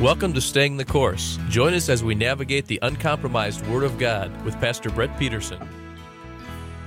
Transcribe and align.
Welcome 0.00 0.32
to 0.34 0.40
Staying 0.40 0.76
the 0.76 0.84
Course. 0.84 1.40
Join 1.48 1.74
us 1.74 1.88
as 1.88 2.04
we 2.04 2.14
navigate 2.14 2.66
the 2.68 2.78
uncompromised 2.82 3.66
Word 3.66 3.82
of 3.82 3.98
God 3.98 4.30
with 4.44 4.54
Pastor 4.60 4.90
Brett 4.90 5.18
Peterson. 5.18 5.58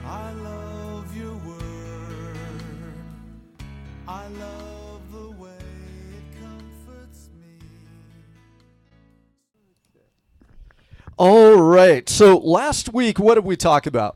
I 0.05 0.31
love 0.31 1.13
your 1.17 1.35
word. 1.35 2.37
I 4.07 4.27
love 4.29 5.01
the 5.11 5.29
way 5.31 5.49
it 5.51 6.39
comforts 6.39 7.27
me. 7.37 7.67
All 11.17 11.57
right. 11.61 12.07
So 12.07 12.37
last 12.37 12.93
week, 12.93 13.19
what 13.19 13.35
did 13.35 13.43
we 13.43 13.57
talk 13.57 13.85
about? 13.85 14.15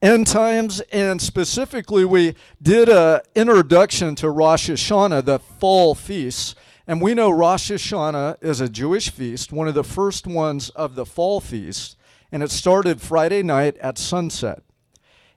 End 0.00 0.28
times, 0.28 0.78
and 0.92 1.20
specifically, 1.20 2.04
we 2.04 2.36
did 2.62 2.88
a 2.88 3.20
introduction 3.34 4.14
to 4.14 4.30
Rosh 4.30 4.70
Hashanah, 4.70 5.24
the 5.24 5.40
fall 5.40 5.96
feasts. 5.96 6.54
And 6.86 7.02
we 7.02 7.14
know 7.14 7.30
Rosh 7.30 7.72
Hashanah 7.72 8.36
is 8.40 8.60
a 8.60 8.68
Jewish 8.68 9.10
feast, 9.10 9.52
one 9.52 9.66
of 9.66 9.74
the 9.74 9.82
first 9.82 10.24
ones 10.24 10.70
of 10.70 10.94
the 10.94 11.04
fall 11.04 11.40
feast, 11.40 11.96
and 12.30 12.44
it 12.44 12.52
started 12.52 13.00
Friday 13.00 13.42
night 13.42 13.76
at 13.78 13.98
sunset. 13.98 14.62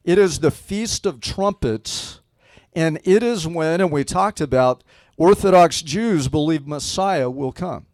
It 0.04 0.20
is 0.20 0.40
the 0.40 0.52
Feast 0.52 1.08
of 1.08 1.20
Trumpets, 1.20 2.22
and 2.74 3.00
it 3.04 3.24
is 3.24 3.48
when, 3.48 3.82
and 3.82 3.92
we 3.92 4.04
talked 4.04 4.42
about, 4.42 4.84
Orthodox 5.18 5.82
Jews 5.82 6.28
believe 6.28 6.68
Messiah 6.68 7.32
will 7.32 7.52
come. 7.52 7.88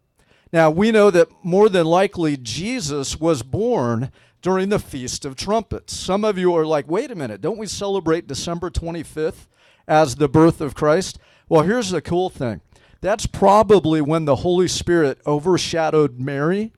Now, 0.52 0.70
we 0.70 0.90
know 0.90 1.10
that 1.10 1.28
more 1.42 1.68
than 1.68 1.86
likely 1.86 2.36
Jesus 2.36 3.20
was 3.20 3.42
born 3.42 4.10
during 4.40 4.68
the 4.68 4.78
Feast 4.78 5.24
of 5.24 5.36
Trumpets. 5.36 5.94
Some 5.94 6.24
of 6.24 6.38
you 6.38 6.54
are 6.54 6.64
like, 6.64 6.88
wait 6.88 7.10
a 7.10 7.14
minute, 7.14 7.40
don't 7.40 7.58
we 7.58 7.66
celebrate 7.66 8.26
December 8.26 8.70
25th 8.70 9.46
as 9.86 10.16
the 10.16 10.28
birth 10.28 10.60
of 10.60 10.74
Christ? 10.74 11.18
Well, 11.48 11.62
here's 11.62 11.90
the 11.90 12.00
cool 12.00 12.30
thing 12.30 12.60
that's 13.00 13.26
probably 13.26 14.00
when 14.00 14.24
the 14.24 14.36
Holy 14.36 14.68
Spirit 14.68 15.20
overshadowed 15.26 16.18
Mary 16.18 16.72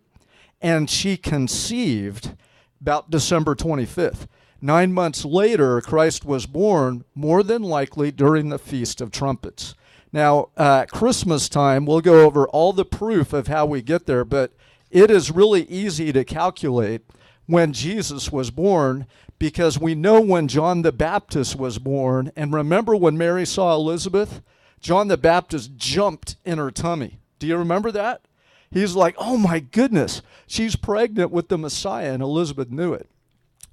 and 0.60 0.90
she 0.90 1.16
conceived 1.16 2.34
about 2.80 3.10
December 3.10 3.54
25th. 3.54 4.26
Nine 4.60 4.92
months 4.92 5.24
later, 5.24 5.80
Christ 5.80 6.26
was 6.26 6.44
born, 6.44 7.04
more 7.14 7.42
than 7.42 7.62
likely 7.62 8.10
during 8.10 8.50
the 8.50 8.58
Feast 8.58 9.00
of 9.00 9.10
Trumpets. 9.10 9.74
Now, 10.12 10.48
uh, 10.56 10.86
Christmas 10.86 11.48
time, 11.48 11.86
we'll 11.86 12.00
go 12.00 12.24
over 12.24 12.48
all 12.48 12.72
the 12.72 12.84
proof 12.84 13.32
of 13.32 13.46
how 13.46 13.66
we 13.66 13.82
get 13.82 14.06
there, 14.06 14.24
but 14.24 14.52
it 14.90 15.10
is 15.10 15.30
really 15.30 15.62
easy 15.64 16.12
to 16.12 16.24
calculate 16.24 17.02
when 17.46 17.72
Jesus 17.72 18.32
was 18.32 18.50
born 18.50 19.06
because 19.38 19.78
we 19.78 19.94
know 19.94 20.20
when 20.20 20.48
John 20.48 20.82
the 20.82 20.92
Baptist 20.92 21.56
was 21.56 21.78
born. 21.78 22.32
And 22.36 22.52
remember 22.52 22.96
when 22.96 23.16
Mary 23.16 23.46
saw 23.46 23.74
Elizabeth? 23.74 24.42
John 24.80 25.08
the 25.08 25.16
Baptist 25.16 25.76
jumped 25.76 26.36
in 26.44 26.58
her 26.58 26.70
tummy. 26.70 27.18
Do 27.38 27.46
you 27.46 27.56
remember 27.56 27.90
that? 27.92 28.22
He's 28.70 28.94
like, 28.94 29.16
oh 29.18 29.36
my 29.36 29.58
goodness, 29.60 30.22
she's 30.46 30.76
pregnant 30.76 31.30
with 31.30 31.48
the 31.48 31.58
Messiah, 31.58 32.12
and 32.12 32.22
Elizabeth 32.22 32.70
knew 32.70 32.92
it. 32.92 33.08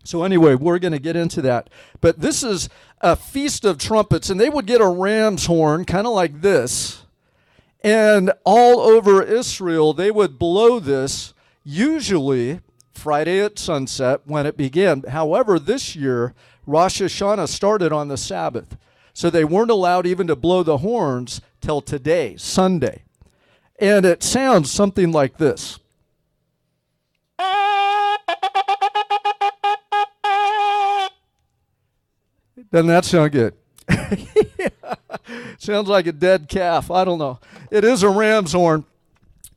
So, 0.07 0.23
anyway, 0.23 0.55
we're 0.55 0.79
going 0.79 0.93
to 0.93 0.99
get 0.99 1.17
into 1.17 1.41
that. 1.41 1.69
But 1.99 2.21
this 2.21 2.41
is 2.41 2.69
a 3.01 3.17
feast 3.17 3.65
of 3.65 3.77
trumpets, 3.77 4.29
and 4.29 4.39
they 4.39 4.49
would 4.49 4.65
get 4.65 4.79
a 4.79 4.87
ram's 4.87 5.47
horn, 5.47 5.83
kind 5.83 6.07
of 6.07 6.13
like 6.13 6.39
this. 6.41 7.03
And 7.81 8.31
all 8.45 8.79
over 8.79 9.21
Israel, 9.21 9.93
they 9.93 10.09
would 10.09 10.39
blow 10.39 10.79
this, 10.79 11.33
usually 11.61 12.61
Friday 12.93 13.41
at 13.41 13.59
sunset 13.59 14.21
when 14.23 14.45
it 14.45 14.55
began. 14.55 15.03
However, 15.03 15.59
this 15.59 15.93
year, 15.93 16.33
Rosh 16.65 17.01
Hashanah 17.01 17.49
started 17.49 17.91
on 17.91 18.07
the 18.07 18.17
Sabbath. 18.17 18.77
So 19.13 19.29
they 19.29 19.43
weren't 19.43 19.71
allowed 19.71 20.07
even 20.07 20.27
to 20.27 20.37
blow 20.37 20.63
the 20.63 20.77
horns 20.77 21.41
till 21.59 21.81
today, 21.81 22.37
Sunday. 22.37 23.03
And 23.77 24.05
it 24.05 24.23
sounds 24.23 24.71
something 24.71 25.11
like 25.11 25.37
this. 25.37 25.79
Doesn't 32.71 32.87
that 32.87 33.05
sound 33.05 33.31
good? 33.31 33.53
Sounds 35.57 35.87
like 35.87 36.07
a 36.07 36.11
dead 36.11 36.47
calf. 36.49 36.91
I 36.91 37.05
don't 37.05 37.19
know. 37.19 37.39
It 37.71 37.83
is 37.83 38.03
a 38.03 38.09
ram's 38.09 38.53
horn. 38.53 38.85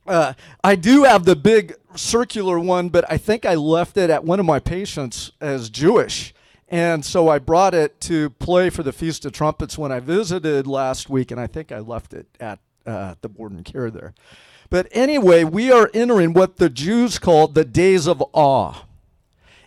Uh, 0.07 0.33
I 0.63 0.75
do 0.75 1.03
have 1.03 1.25
the 1.25 1.35
big 1.35 1.75
circular 1.95 2.59
one, 2.59 2.89
but 2.89 3.05
I 3.09 3.17
think 3.17 3.45
I 3.45 3.55
left 3.55 3.97
it 3.97 4.09
at 4.09 4.23
one 4.23 4.39
of 4.39 4.45
my 4.45 4.59
patients 4.59 5.31
as 5.39 5.69
Jewish. 5.69 6.33
And 6.67 7.03
so 7.03 7.27
I 7.27 7.37
brought 7.39 7.73
it 7.73 7.99
to 8.01 8.29
play 8.31 8.69
for 8.69 8.81
the 8.81 8.93
Feast 8.93 9.25
of 9.25 9.33
Trumpets 9.33 9.77
when 9.77 9.91
I 9.91 9.99
visited 9.99 10.67
last 10.67 11.09
week, 11.09 11.29
and 11.29 11.39
I 11.39 11.47
think 11.47 11.71
I 11.71 11.79
left 11.79 12.13
it 12.13 12.27
at 12.39 12.59
uh, 12.85 13.15
the 13.21 13.29
board 13.29 13.51
and 13.51 13.65
care 13.65 13.91
there. 13.91 14.13
But 14.69 14.87
anyway, 14.91 15.43
we 15.43 15.69
are 15.69 15.91
entering 15.93 16.31
what 16.31 16.57
the 16.57 16.69
Jews 16.69 17.19
called 17.19 17.55
the 17.55 17.65
days 17.65 18.07
of 18.07 18.23
awe. 18.31 18.85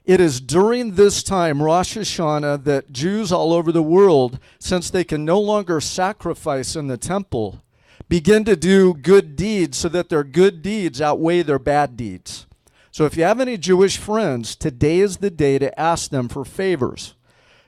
It 0.05 0.21
is 0.21 0.41
during 0.41 0.95
this 0.95 1.23
time, 1.23 1.63
Rosh 1.63 1.97
Hashanah, 1.97 2.65
that 2.65 2.93
Jews 2.93 3.33
all 3.33 3.55
over 3.55 3.73
the 3.73 3.83
world, 3.83 4.39
since 4.59 4.91
they 4.91 5.03
can 5.03 5.25
no 5.25 5.41
longer 5.41 5.81
sacrifice 5.81 6.77
in 6.77 6.89
the 6.89 6.99
temple, 6.99 7.63
begin 8.09 8.45
to 8.45 8.55
do 8.55 8.93
good 8.93 9.35
deeds 9.35 9.79
so 9.79 9.89
that 9.89 10.11
their 10.11 10.25
good 10.25 10.61
deeds 10.61 11.01
outweigh 11.01 11.41
their 11.43 11.59
bad 11.59 11.97
deeds. 11.97 12.47
So 12.91 13.07
if 13.07 13.17
you 13.17 13.25
have 13.25 13.41
any 13.41 13.57
Jewish 13.57 13.97
friends, 13.97 14.55
today 14.55 15.01
is 15.01 15.17
the 15.17 15.31
day 15.31 15.59
to 15.59 15.81
ask 15.81 16.11
them 16.11 16.29
for 16.29 16.45
favors 16.45 17.15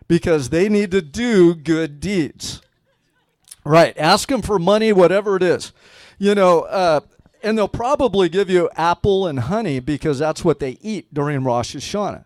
because 0.07 0.51
they 0.51 0.69
need 0.69 0.91
to 0.91 1.01
do 1.03 1.55
good 1.55 2.01
deeds. 2.01 2.61
Right. 3.65 3.97
Ask 3.99 4.29
them 4.29 4.43
for 4.43 4.59
money, 4.59 4.93
whatever 4.93 5.37
it 5.37 5.43
is. 5.43 5.73
You 6.19 6.35
know, 6.35 6.61
uh, 6.61 7.01
and 7.43 7.59
they'll 7.59 7.67
probably 7.67 8.29
give 8.29 8.49
you 8.49 8.71
apple 8.77 9.27
and 9.27 9.41
honey 9.41 9.81
because 9.81 10.19
that's 10.19 10.45
what 10.45 10.61
they 10.61 10.79
eat 10.81 11.13
during 11.13 11.43
Rosh 11.43 11.75
Hashanah. 11.75 12.26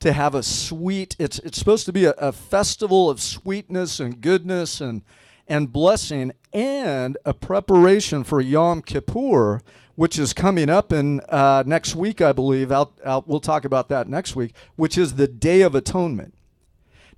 To 0.00 0.12
have 0.14 0.34
a 0.34 0.42
sweet, 0.42 1.14
it's, 1.18 1.38
it's 1.40 1.58
supposed 1.58 1.84
to 1.86 1.92
be 1.92 2.06
a, 2.06 2.12
a 2.12 2.32
festival 2.32 3.10
of 3.10 3.20
sweetness 3.20 4.00
and 4.00 4.20
goodness 4.20 4.80
and, 4.80 5.02
and 5.46 5.70
blessing 5.70 6.32
and 6.54 7.18
a 7.26 7.34
preparation 7.34 8.24
for 8.24 8.40
Yom 8.40 8.80
Kippur, 8.80 9.60
which 9.96 10.18
is 10.18 10.32
coming 10.32 10.70
up 10.70 10.90
in 10.90 11.20
uh, 11.28 11.64
next 11.66 11.94
week, 11.94 12.22
I 12.22 12.32
believe. 12.32 12.70
We'll 12.70 13.40
talk 13.40 13.66
about 13.66 13.90
that 13.90 14.08
next 14.08 14.34
week, 14.34 14.54
which 14.76 14.96
is 14.96 15.16
the 15.16 15.28
Day 15.28 15.60
of 15.60 15.74
Atonement. 15.74 16.32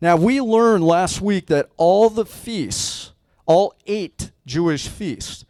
Now, 0.01 0.17
we 0.17 0.41
learned 0.41 0.83
last 0.83 1.21
week 1.21 1.47
that 1.47 1.69
all 1.77 2.11
the 2.11 2.27
feasts, 2.27 3.13
all 3.47 3.77
eight 3.87 4.33
Jewish 4.45 4.89
feasts, 4.89 5.45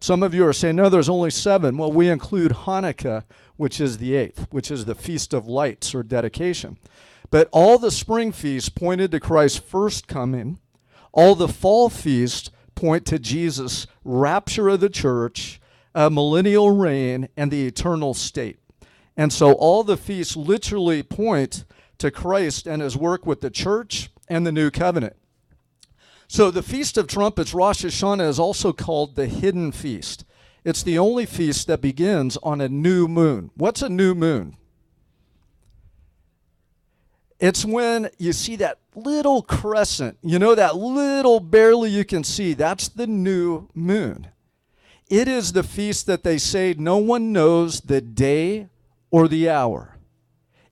some 0.00 0.22
of 0.22 0.32
you 0.32 0.46
are 0.46 0.54
saying, 0.54 0.76
no, 0.76 0.88
there's 0.88 1.10
only 1.10 1.30
seven. 1.30 1.76
Well, 1.76 1.92
we 1.92 2.08
include 2.08 2.52
Hanukkah, 2.52 3.24
which 3.56 3.80
is 3.80 3.98
the 3.98 4.14
eighth, 4.14 4.46
which 4.50 4.70
is 4.70 4.84
the 4.84 4.94
Feast 4.94 5.32
of 5.32 5.46
Lights 5.46 5.94
or 5.94 6.02
dedication. 6.02 6.78
But 7.30 7.48
all 7.52 7.78
the 7.78 7.90
spring 7.90 8.32
feasts 8.32 8.68
pointed 8.68 9.10
to 9.10 9.20
Christ's 9.20 9.58
first 9.58 10.06
coming. 10.06 10.58
All 11.12 11.34
the 11.34 11.48
fall 11.48 11.88
feasts 11.88 12.50
point 12.74 13.06
to 13.06 13.18
Jesus' 13.18 13.86
rapture 14.04 14.68
of 14.68 14.80
the 14.80 14.88
church, 14.88 15.60
a 15.94 16.10
millennial 16.10 16.70
reign, 16.70 17.28
and 17.36 17.50
the 17.50 17.66
eternal 17.66 18.14
state. 18.14 18.58
And 19.16 19.32
so 19.32 19.52
all 19.52 19.84
the 19.84 19.96
feasts 19.96 20.36
literally 20.36 21.02
point 21.02 21.64
to 21.98 22.10
Christ 22.10 22.66
and 22.66 22.82
his 22.82 22.96
work 22.96 23.26
with 23.26 23.40
the 23.40 23.50
church 23.50 24.10
and 24.28 24.46
the 24.46 24.52
new 24.52 24.70
covenant. 24.70 25.16
So 26.26 26.50
the 26.50 26.62
Feast 26.62 26.98
of 26.98 27.06
Trumpets, 27.06 27.54
Rosh 27.54 27.84
Hashanah, 27.84 28.28
is 28.28 28.38
also 28.38 28.72
called 28.72 29.14
the 29.14 29.26
hidden 29.26 29.70
feast. 29.70 30.24
It's 30.64 30.82
the 30.82 30.98
only 30.98 31.26
feast 31.26 31.66
that 31.66 31.82
begins 31.82 32.38
on 32.42 32.60
a 32.60 32.68
new 32.68 33.06
moon. 33.06 33.50
What's 33.54 33.82
a 33.82 33.88
new 33.88 34.14
moon? 34.14 34.56
It's 37.38 37.64
when 37.64 38.08
you 38.16 38.32
see 38.32 38.56
that 38.56 38.78
little 38.94 39.42
crescent, 39.42 40.16
you 40.22 40.38
know, 40.38 40.54
that 40.54 40.76
little 40.76 41.40
barely 41.40 41.90
you 41.90 42.04
can 42.04 42.24
see. 42.24 42.54
That's 42.54 42.88
the 42.88 43.06
new 43.06 43.68
moon. 43.74 44.28
It 45.10 45.28
is 45.28 45.52
the 45.52 45.62
feast 45.62 46.06
that 46.06 46.22
they 46.22 46.38
say 46.38 46.74
no 46.78 46.96
one 46.96 47.32
knows 47.32 47.82
the 47.82 48.00
day 48.00 48.68
or 49.10 49.28
the 49.28 49.50
hour. 49.50 49.98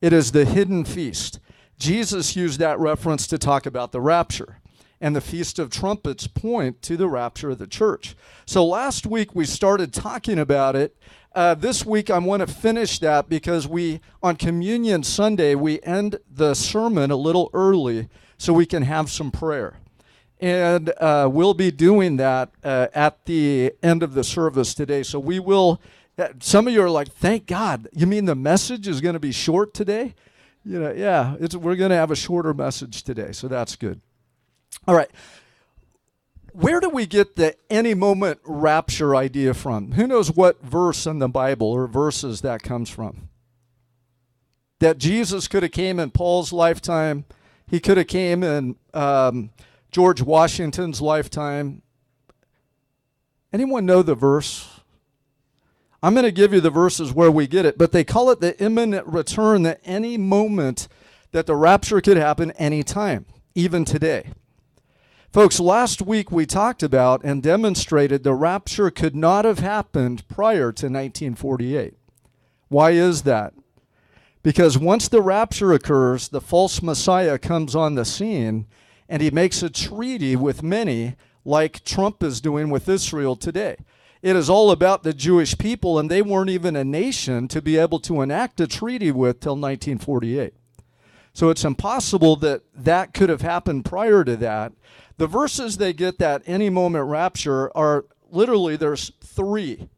It 0.01 0.15
is 0.15 0.33
the 0.33 0.47
hidden 0.47 0.87
feast. 0.87 1.39
Jesus 1.79 2.35
used 2.35 2.59
that 2.61 2.79
reference 2.79 3.27
to 3.27 3.37
talk 3.37 3.67
about 3.67 3.93
the 3.93 4.01
rapture 4.01 4.62
and 5.03 5.17
the 5.17 5.21
Feast 5.21 5.59
of 5.59 5.69
Trumpets 5.69 6.29
point 6.29 6.81
to 6.83 6.97
the 6.97 7.09
rapture 7.09 7.51
of 7.51 7.59
the 7.59 7.67
church. 7.67 8.15
So 8.47 8.65
last 8.65 9.05
week 9.05 9.35
we 9.35 9.45
started 9.45 9.93
talking 9.93 10.39
about 10.39 10.77
it. 10.77 10.97
Uh, 11.35 11.55
this 11.55 11.85
week 11.85 12.09
I 12.09 12.19
want 12.19 12.41
to 12.41 12.47
finish 12.47 13.01
that 13.01 13.29
because 13.29 13.67
we, 13.67 14.01
on 14.23 14.37
Communion 14.37 15.03
Sunday, 15.03 15.57
we 15.57 15.83
end 15.83 16.21
the 16.31 16.55
sermon 16.55 17.11
a 17.11 17.17
little 17.17 17.51
early 17.53 18.09
so 18.39 18.53
we 18.53 18.65
can 18.65 18.85
have 18.85 19.11
some 19.11 19.33
prayer. 19.33 19.79
And 20.41 20.93
uh, 21.01 21.29
we'll 21.31 21.55
be 21.55 21.73
doing 21.73 22.17
that 22.19 22.51
uh, 22.63 22.87
at 22.95 23.27
the 23.27 23.73
end 23.83 24.05
of 24.05 24.15
the 24.15 24.25
service 24.25 24.73
today. 24.73 25.03
So 25.03 25.19
we 25.19 25.41
will. 25.41 25.81
Uh, 26.19 26.29
some 26.41 26.67
of 26.67 26.73
you 26.73 26.83
are 26.83 26.91
like, 26.91 27.09
"Thank 27.13 27.47
God!" 27.47 27.89
You 27.93 28.09
mean 28.09 28.25
the 28.25 28.35
message 28.35 28.89
is 28.89 29.01
going 29.01 29.15
to 29.15 29.21
be 29.21 29.31
short 29.31 29.73
today? 29.73 30.15
You 30.65 30.81
know, 30.81 30.93
yeah, 30.93 31.37
we're 31.57 31.77
going 31.77 31.91
to 31.91 31.97
have 31.97 32.11
a 32.11 32.17
shorter 32.17 32.53
message 32.53 33.05
today, 33.05 33.31
so 33.31 33.47
that's 33.47 33.77
good. 33.77 34.01
All 34.87 34.95
right. 34.95 35.11
where 36.53 36.81
do 36.81 36.89
we 36.89 37.07
get 37.07 37.37
the 37.37 37.57
any 37.71 37.95
moment 37.95 38.41
rapture 38.45 39.17
idea 39.17 39.55
from? 39.55 39.93
Who 39.93 40.07
knows 40.07 40.31
what 40.31 40.63
verse 40.63 41.07
in 41.07 41.19
the 41.19 41.29
Bible 41.29 41.69
or 41.69 41.87
verses 41.87 42.43
that 42.43 42.63
comes 42.63 42.91
from? 42.91 43.29
That 44.81 44.99
Jesus 44.99 45.49
could 45.49 45.63
have 45.63 45.73
came 45.73 45.99
in 45.99 46.11
Paul's 46.11 46.53
lifetime. 46.53 47.25
He 47.67 47.81
could 47.81 47.97
have 47.97 48.09
came 48.09 48.43
in 48.43 48.77
um, 48.93 49.51
George 49.91 50.21
Washington's 50.21 51.01
lifetime. 51.01 51.83
Anyone 53.53 53.87
know 53.87 54.03
the 54.03 54.15
verse? 54.15 54.81
I'm 56.03 56.15
going 56.15 56.25
to 56.25 56.33
give 56.33 56.53
you 56.53 56.61
the 56.61 56.71
verses 56.71 57.13
where 57.13 57.31
we 57.31 57.47
get 57.47 57.65
it, 57.65 57.79
but 57.79 57.93
they 57.93 58.03
call 58.03 58.31
it 58.31 58.41
the 58.41 58.61
imminent 58.61 59.07
return 59.07 59.63
that 59.63 59.81
any 59.85 60.19
moment 60.19 60.89
that 61.31 61.47
the 61.47 61.55
rapture 61.55 62.01
could 62.01 62.17
happen 62.17 62.51
anytime, 62.53 63.25
even 63.55 63.85
today. 63.85 64.33
Folks, 65.33 65.59
last 65.59 66.03
week 66.03 66.31
we 66.31 66.45
talked 66.45 66.83
about 66.83 67.25
and 67.25 67.43
demonstrated 67.43 68.23
the 68.23 68.35
rapture 68.35 68.91
could 68.91 69.17
not 69.17 69.47
have 69.47 69.61
happened 69.61 70.29
prior 70.29 70.71
to 70.73 70.89
1948. 70.89 71.95
Why 72.69 72.91
is 72.91 73.23
that? 73.23 73.55
Because 74.43 74.77
once 74.77 75.09
the 75.09 75.23
rapture 75.23 75.73
occurs, 75.73 76.29
the 76.29 76.43
false 76.43 76.83
Messiah 76.83 77.39
comes 77.39 77.75
on 77.75 77.95
the 77.95 78.05
scene 78.05 78.67
and 79.09 79.23
he 79.23 79.31
makes 79.31 79.63
a 79.63 79.71
treaty 79.71 80.37
with 80.37 80.63
many, 80.63 81.17
like 81.47 81.83
Trump 81.83 82.23
is 82.23 82.43
doing 82.43 82.69
with 82.69 82.87
Israel 82.87 83.35
today. 83.35 83.77
It 84.21 84.37
is 84.37 84.51
all 84.51 84.71
about 84.71 85.03
the 85.03 85.15
Jewish 85.15 85.57
people, 85.57 85.99
and 85.99 86.11
they 86.11 86.21
weren't 86.21 86.51
even 86.51 86.77
a 86.77 86.85
nation 86.85 87.49
to 87.49 87.63
be 87.63 87.79
able 87.79 88.01
to 88.01 88.21
enact 88.21 88.61
a 88.61 88.67
treaty 88.67 89.11
with 89.11 89.41
till 89.41 89.57
1948. 89.57 90.53
So 91.33 91.51
it's 91.51 91.65
impossible 91.65 92.37
that 92.37 92.63
that 92.75 93.15
could 93.15 93.29
have 93.29 93.41
happened 93.41 93.85
prior 93.85 94.25
to 94.25 94.37
that. 94.37 94.73
The 95.17 95.27
verses 95.27 95.77
they 95.77 95.93
get 95.93 96.19
that 96.19 96.43
any 96.47 96.69
moment 96.69 97.07
rapture 97.07 97.75
are 97.77 98.05
literally 98.31 98.77
there's 98.77 99.13
three. 99.21 99.89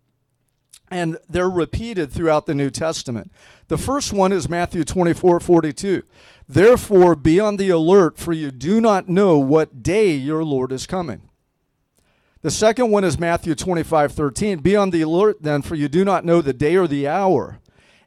And 0.90 1.18
they're 1.28 1.50
repeated 1.50 2.12
throughout 2.12 2.46
the 2.46 2.54
New 2.54 2.70
Testament. 2.70 3.32
The 3.68 3.78
first 3.78 4.12
one 4.12 4.32
is 4.32 4.48
Matthew 4.48 4.84
24 4.84 5.40
42. 5.40 6.02
Therefore, 6.46 7.16
be 7.16 7.40
on 7.40 7.56
the 7.56 7.70
alert, 7.70 8.18
for 8.18 8.32
you 8.32 8.50
do 8.50 8.80
not 8.80 9.08
know 9.08 9.38
what 9.38 9.82
day 9.82 10.12
your 10.12 10.44
Lord 10.44 10.72
is 10.72 10.86
coming. 10.86 11.22
The 12.42 12.50
second 12.50 12.90
one 12.90 13.04
is 13.04 13.18
Matthew 13.18 13.54
25 13.54 14.12
13. 14.12 14.58
Be 14.58 14.76
on 14.76 14.90
the 14.90 15.00
alert 15.00 15.42
then, 15.42 15.62
for 15.62 15.74
you 15.74 15.88
do 15.88 16.04
not 16.04 16.26
know 16.26 16.42
the 16.42 16.52
day 16.52 16.76
or 16.76 16.86
the 16.86 17.08
hour. 17.08 17.58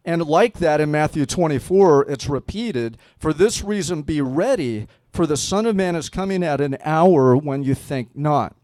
And 0.07 0.25
like 0.25 0.59
that 0.59 0.79
in 0.79 0.89
Matthew 0.89 1.25
24, 1.25 2.09
it's 2.09 2.29
repeated, 2.29 2.97
for 3.19 3.33
this 3.33 3.61
reason 3.61 4.03
be 4.03 4.21
ready, 4.21 4.87
for 5.11 5.27
the 5.27 5.35
Son 5.35 5.65
of 5.65 5.75
Man 5.75 5.97
is 5.97 6.07
coming 6.07 6.43
at 6.43 6.61
an 6.61 6.77
hour 6.85 7.35
when 7.35 7.61
you 7.61 7.75
think 7.75 8.15
not. 8.15 8.55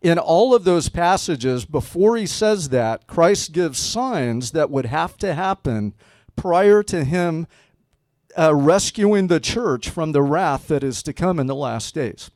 In 0.00 0.18
all 0.18 0.54
of 0.54 0.64
those 0.64 0.88
passages, 0.88 1.66
before 1.66 2.16
he 2.16 2.24
says 2.24 2.70
that, 2.70 3.06
Christ 3.06 3.52
gives 3.52 3.78
signs 3.78 4.52
that 4.52 4.70
would 4.70 4.86
have 4.86 5.18
to 5.18 5.34
happen 5.34 5.92
prior 6.34 6.82
to 6.84 7.04
him 7.04 7.46
uh, 8.38 8.54
rescuing 8.54 9.26
the 9.26 9.38
church 9.38 9.90
from 9.90 10.12
the 10.12 10.22
wrath 10.22 10.66
that 10.68 10.82
is 10.82 11.02
to 11.02 11.12
come 11.12 11.38
in 11.38 11.46
the 11.46 11.54
last 11.54 11.94
days. 11.94 12.30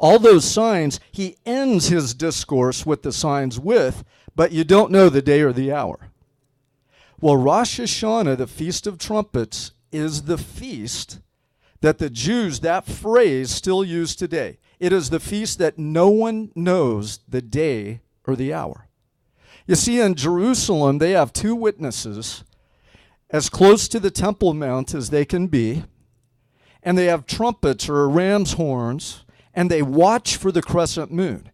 All 0.00 0.18
those 0.18 0.44
signs, 0.44 0.98
he 1.12 1.36
ends 1.46 1.86
his 1.86 2.14
discourse 2.14 2.84
with 2.84 3.04
the 3.04 3.12
signs 3.12 3.60
with, 3.60 4.02
but 4.34 4.50
you 4.50 4.64
don't 4.64 4.90
know 4.90 5.08
the 5.08 5.22
day 5.22 5.42
or 5.42 5.52
the 5.52 5.70
hour. 5.72 6.10
Well, 7.20 7.36
Rosh 7.36 7.80
Hashanah, 7.80 8.36
the 8.36 8.46
Feast 8.46 8.86
of 8.86 8.96
Trumpets, 8.96 9.72
is 9.90 10.22
the 10.22 10.38
feast 10.38 11.18
that 11.80 11.98
the 11.98 12.10
Jews, 12.10 12.60
that 12.60 12.86
phrase, 12.86 13.50
still 13.50 13.84
use 13.84 14.14
today. 14.14 14.58
It 14.78 14.92
is 14.92 15.10
the 15.10 15.18
feast 15.18 15.58
that 15.58 15.78
no 15.78 16.08
one 16.08 16.52
knows 16.54 17.18
the 17.28 17.42
day 17.42 18.02
or 18.24 18.36
the 18.36 18.54
hour. 18.54 18.86
You 19.66 19.74
see, 19.74 20.00
in 20.00 20.14
Jerusalem, 20.14 20.98
they 20.98 21.10
have 21.10 21.32
two 21.32 21.56
witnesses 21.56 22.44
as 23.30 23.50
close 23.50 23.88
to 23.88 23.98
the 23.98 24.12
Temple 24.12 24.54
Mount 24.54 24.94
as 24.94 25.10
they 25.10 25.24
can 25.24 25.48
be, 25.48 25.82
and 26.84 26.96
they 26.96 27.06
have 27.06 27.26
trumpets 27.26 27.88
or 27.88 28.08
ram's 28.08 28.52
horns, 28.52 29.24
and 29.52 29.68
they 29.68 29.82
watch 29.82 30.36
for 30.36 30.52
the 30.52 30.62
crescent 30.62 31.10
moon. 31.10 31.50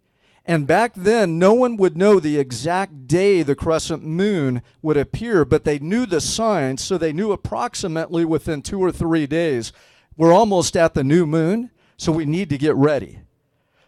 And 0.47 0.67
back 0.67 0.93
then, 0.95 1.39
no 1.39 1.55
one 1.55 1.77
would 1.79 1.97
know 1.97 2.21
the 2.21 2.39
exact 2.39 3.07
day 3.07 3.43
the 3.43 3.55
crescent 3.55 4.05
moon 4.05 4.61
would 4.83 4.99
appear, 4.99 5.45
but 5.45 5.65
they 5.65 5.79
knew 5.79 6.05
the 6.05 6.21
signs, 6.21 6.83
so 6.83 6.99
they 6.99 7.15
knew 7.15 7.33
approximately 7.33 8.27
within 8.27 8.61
two 8.61 8.79
or 8.79 8.93
three 8.93 9.27
days. 9.27 9.73
We're 10.17 10.35
almost 10.35 10.77
at 10.77 10.93
the 10.93 11.03
new 11.03 11.25
moon, 11.25 11.71
so 11.97 12.13
we 12.13 12.27
need 12.27 12.51
to 12.51 12.59
get 12.59 12.75
ready. 12.75 13.21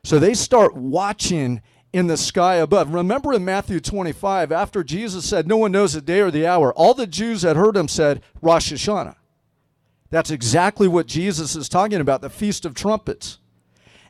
So 0.03 0.19
they 0.19 0.33
start 0.33 0.75
watching 0.75 1.61
in 1.93 2.07
the 2.07 2.17
sky 2.17 2.57
above. 2.57 2.93
Remember 2.93 3.35
in 3.35 3.45
Matthew 3.45 3.81
25, 3.81 4.51
after 4.51 4.83
Jesus 4.83 5.25
said, 5.25 5.47
No 5.47 5.57
one 5.59 5.73
knows 5.73 5.93
the 5.93 6.01
day 6.01 6.21
or 6.21 6.31
the 6.31 6.47
hour, 6.47 6.73
all 6.73 6.95
the 6.95 7.07
Jews 7.07 7.43
that 7.43 7.57
heard 7.57 7.77
him 7.77 7.89
said, 7.89 8.23
Rosh 8.41 8.73
Hashanah. 8.73 9.17
That's 10.11 10.31
exactly 10.31 10.89
what 10.89 11.07
Jesus 11.07 11.57
is 11.57 11.69
talking 11.69 12.01
about, 12.01 12.21
the 12.21 12.31
Feast 12.31 12.65
of 12.65 12.75
Trumpets. 12.75 13.39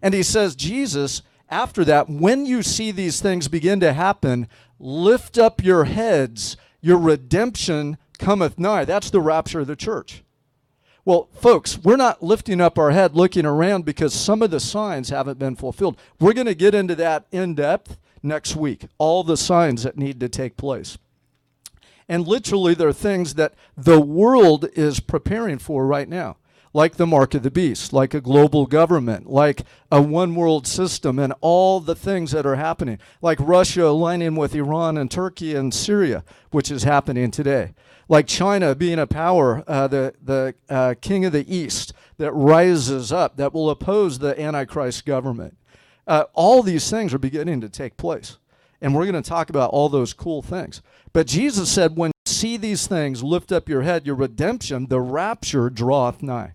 And 0.03 0.15
he 0.15 0.23
says, 0.23 0.55
Jesus, 0.55 1.23
after 1.49 1.85
that, 1.85 2.09
when 2.09 2.47
you 2.47 2.63
see 2.63 2.91
these 2.91 3.21
things 3.21 3.49
begin 3.49 3.81
to 3.81 3.93
happen, 3.93 4.49
lift 4.79 5.39
up 5.39 5.63
your 5.63 5.85
heads, 5.85 6.57
your 6.81 6.99
redemption 6.99 7.99
cometh 8.19 8.59
nigh. 8.59 8.85
That's 8.85 9.11
the 9.11 9.21
rapture 9.21 9.61
of 9.61 9.67
the 9.67 9.77
church. 9.77 10.23
Well, 11.05 11.29
folks, 11.33 11.79
we're 11.79 11.97
not 11.97 12.23
lifting 12.23 12.61
up 12.61 12.79
our 12.79 12.91
head 12.91 13.15
looking 13.15 13.47
around 13.47 13.85
because 13.85 14.13
some 14.13 14.43
of 14.43 14.51
the 14.51 14.59
signs 14.59 15.11
haven't 15.11 15.39
been 15.39 15.55
fulfilled. 15.55 15.97
We're 16.19 16.33
going 16.33 16.49
to 16.49 16.55
get 16.55 16.75
into 16.75 16.97
that 16.97 17.27
in 17.31 17.55
depth 17.55 17.97
next 18.25 18.57
week, 18.57 18.87
all 18.99 19.23
the 19.23 19.37
signs 19.37 19.85
that 19.85 19.97
need 19.97 20.19
to 20.19 20.29
take 20.29 20.57
place. 20.57 20.99
And 22.09 22.27
literally, 22.27 22.75
there 22.75 22.89
are 22.89 22.93
things 22.93 23.35
that 23.35 23.55
the 23.77 24.01
world 24.01 24.69
is 24.75 24.99
preparing 24.99 25.59
for 25.59 25.87
right 25.87 26.09
now 26.09 26.39
like 26.77 26.97
the 26.97 27.07
mark 27.07 27.33
of 27.33 27.43
the 27.43 27.51
beast, 27.51 27.95
like 27.95 28.13
a 28.13 28.21
global 28.21 28.67
government, 28.67 29.27
like 29.27 29.63
a 29.91 30.03
one 30.03 30.35
world 30.35 30.67
system, 30.67 31.19
and 31.19 31.33
all 31.41 31.81
the 31.81 31.95
things 31.95 32.33
that 32.33 32.45
are 32.45 32.57
happening, 32.57 32.99
like 33.23 33.39
Russia 33.41 33.87
aligning 33.87 34.37
with 34.37 34.55
Iran 34.55 34.99
and 34.99 35.11
Turkey 35.11 35.55
and 35.55 35.73
Syria, 35.73 36.23
which 36.51 36.71
is 36.71 36.83
happening 36.83 37.31
today, 37.31 37.73
like 38.11 38.27
China 38.27 38.75
being 38.75 38.99
a 38.99 39.07
power, 39.07 39.65
uh, 39.67 39.89
the, 39.89 40.13
the 40.23 40.55
uh, 40.69 40.95
king 41.01 41.25
of 41.25 41.33
the 41.33 41.51
East 41.53 41.95
that 42.19 42.31
rises 42.33 43.11
up, 43.11 43.39
that 43.39 43.55
will 43.55 43.71
oppose 43.71 44.19
the 44.19 44.39
Antichrist 44.39 45.07
government. 45.07 45.57
Uh, 46.07 46.25
all 46.35 46.63
these 46.63 46.91
things 46.91 47.15
are 47.15 47.19
beginning 47.19 47.63
to 47.63 47.71
take 47.71 47.97
place. 47.97 48.37
And 48.83 48.95
we're 48.95 49.11
going 49.11 49.23
to 49.23 49.27
talk 49.27 49.49
about 49.49 49.71
all 49.71 49.89
those 49.89 50.13
cool 50.13 50.43
things. 50.43 50.83
But 51.15 51.27
Jesus 51.27 51.73
said, 51.73 51.97
when 51.97 52.11
you 52.11 52.31
see 52.31 52.59
these 52.59 52.87
things, 52.87 53.23
lift 53.23 53.51
up 53.51 53.67
your 53.67 53.81
head, 53.81 54.05
your 54.05 54.15
redemption, 54.15 54.89
the 54.89 55.01
rapture 55.01 55.71
draweth 55.71 56.23
nigh. 56.23 56.53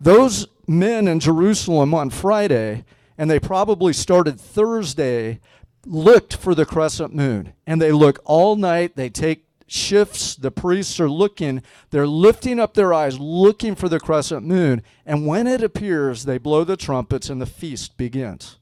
Those 0.00 0.46
men 0.66 1.08
in 1.08 1.20
Jerusalem 1.20 1.94
on 1.94 2.10
Friday, 2.10 2.84
and 3.16 3.30
they 3.30 3.40
probably 3.40 3.92
started 3.92 4.40
Thursday, 4.40 5.40
looked 5.86 6.36
for 6.36 6.54
the 6.54 6.66
crescent 6.66 7.14
moon. 7.14 7.52
And 7.66 7.80
they 7.80 7.92
look 7.92 8.18
all 8.24 8.56
night. 8.56 8.96
They 8.96 9.08
take 9.08 9.46
shifts. 9.66 10.34
The 10.34 10.50
priests 10.50 11.00
are 11.00 11.08
looking. 11.08 11.62
They're 11.90 12.06
lifting 12.06 12.60
up 12.60 12.74
their 12.74 12.92
eyes, 12.92 13.18
looking 13.18 13.74
for 13.74 13.88
the 13.88 14.00
crescent 14.00 14.44
moon. 14.44 14.82
And 15.04 15.26
when 15.26 15.46
it 15.46 15.62
appears, 15.62 16.24
they 16.24 16.38
blow 16.38 16.64
the 16.64 16.76
trumpets 16.76 17.30
and 17.30 17.40
the 17.40 17.46
feast 17.46 17.96
begins. 17.96 18.58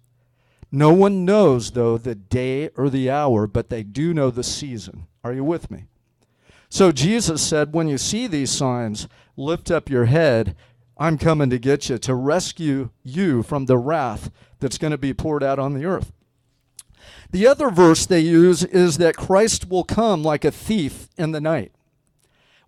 No 0.71 0.93
one 0.93 1.25
knows, 1.25 1.71
though, 1.71 1.99
the 1.99 2.17
day 2.17 2.69
or 2.71 2.91
the 2.91 3.09
hour, 3.09 3.47
but 3.47 3.71
they 3.71 3.85
do 3.85 4.13
know 4.13 4.31
the 4.31 4.43
season. 4.43 5.07
Are 5.23 5.33
you 5.33 5.45
with 5.45 5.71
me? 5.71 5.85
So 6.69 6.91
Jesus 6.91 7.43
said, 7.43 7.73
When 7.73 7.87
you 7.87 7.97
see 7.97 8.27
these 8.27 8.51
signs, 8.51 9.07
lift 9.37 9.71
up 9.71 9.89
your 9.89 10.07
head 10.07 10.57
I'm 10.97 11.19
coming 11.19 11.51
to 11.51 11.59
get 11.59 11.89
you, 11.89 11.99
to 11.99 12.15
rescue 12.15 12.91
you 13.03 13.43
from 13.43 13.67
the 13.67 13.79
wrath 13.79 14.31
that's 14.61 14.79
going 14.79 14.93
to 14.93 14.99
be 14.99 15.13
poured 15.13 15.43
out 15.43 15.59
on 15.59 15.75
the 15.75 15.85
earth. 15.85 16.13
The 17.31 17.47
other 17.47 17.71
verse 17.71 18.07
they 18.07 18.21
use 18.21 18.63
is 18.63 18.99
that 18.99 19.17
Christ 19.17 19.69
will 19.69 19.85
come 19.85 20.23
like 20.23 20.45
a 20.45 20.51
thief 20.51 21.09
in 21.17 21.33
the 21.33 21.41
night. 21.41 21.73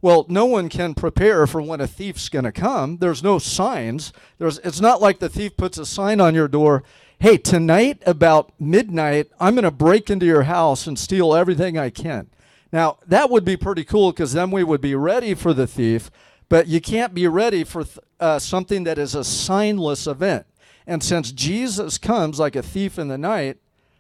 Well, 0.03 0.27
no 0.29 0.45
one 0.45 0.69
can 0.69 0.95
prepare 0.95 1.47
for 1.47 1.63
when 1.63 1.81
a 1.81 1.87
thief's 1.87 2.29
going 2.29 2.45
to 2.45 2.53
come. 2.53 2.99
There's 2.99 3.23
no 3.23 3.39
signs. 3.39 4.13
There's, 4.39 4.59
it's 4.59 4.81
not 4.81 5.01
like 5.01 5.21
the 5.21 5.29
thief 5.29 5.57
puts 5.57 5.79
a 5.79 5.87
sign 5.87 6.21
on 6.21 6.35
your 6.35 6.49
door 6.49 6.83
hey, 7.19 7.39
tonight 7.39 8.03
about 8.05 8.53
midnight, 8.61 9.31
I'm 9.41 9.55
going 9.55 9.65
to 9.65 9.71
break 9.71 10.11
into 10.11 10.27
your 10.27 10.43
house 10.43 10.87
and 10.87 10.99
steal 10.99 11.35
everything 11.35 11.79
I 11.79 11.91
can. 11.91 12.29
Now, 12.73 12.99
that 13.07 13.31
would 13.31 13.45
be 13.45 13.57
pretty 13.57 13.85
cool 13.85 14.13
because 14.13 14.33
then 14.33 14.51
we 14.51 14.65
would 14.65 14.81
be 14.81 14.95
ready 14.95 15.35
for 15.35 15.55
the 15.55 15.67
thief. 15.67 16.11
But 16.49 16.69
you 16.69 16.81
can't 16.81 17.15
be 17.15 17.27
ready 17.27 17.65
for 17.65 17.85
uh, 18.21 18.39
something 18.39 18.85
that 18.85 18.99
is 18.99 19.15
a 19.15 19.21
signless 19.21 20.11
event. 20.11 20.47
And 20.87 21.03
since 21.03 21.33
Jesus 21.33 21.99
comes 21.99 22.39
like 22.39 22.55
a 22.55 22.63
thief 22.63 22.99
in 22.99 23.09
the 23.09 23.19
night, 23.19 23.59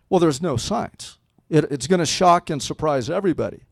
well, 0.08 0.20
there's 0.20 0.40
no 0.40 0.56
signs. 0.56 1.18
It, 1.50 1.64
it's 1.70 1.86
going 1.86 2.00
to 2.00 2.06
shock 2.06 2.48
and 2.50 2.62
surprise 2.62 3.10
everybody. 3.10 3.62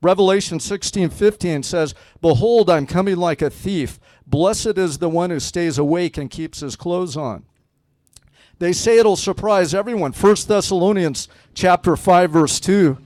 Revelation 0.00 0.60
16 0.60 1.10
15 1.10 1.62
says, 1.62 1.94
Behold, 2.20 2.68
I'm 2.68 2.86
coming 2.86 3.16
like 3.16 3.42
a 3.42 3.50
thief. 3.50 3.98
Blessed 4.26 4.78
is 4.78 4.98
the 4.98 5.08
one 5.08 5.30
who 5.30 5.40
stays 5.40 5.78
awake 5.78 6.16
and 6.18 6.30
keeps 6.30 6.60
his 6.60 6.76
clothes 6.76 7.16
on. 7.16 7.44
They 8.58 8.72
say 8.72 8.98
it'll 8.98 9.16
surprise 9.16 9.74
everyone. 9.74 10.12
1 10.12 10.36
Thessalonians 10.46 11.28
chapter 11.54 11.96
5 11.96 12.30
verse 12.30 12.60
2 12.60 12.98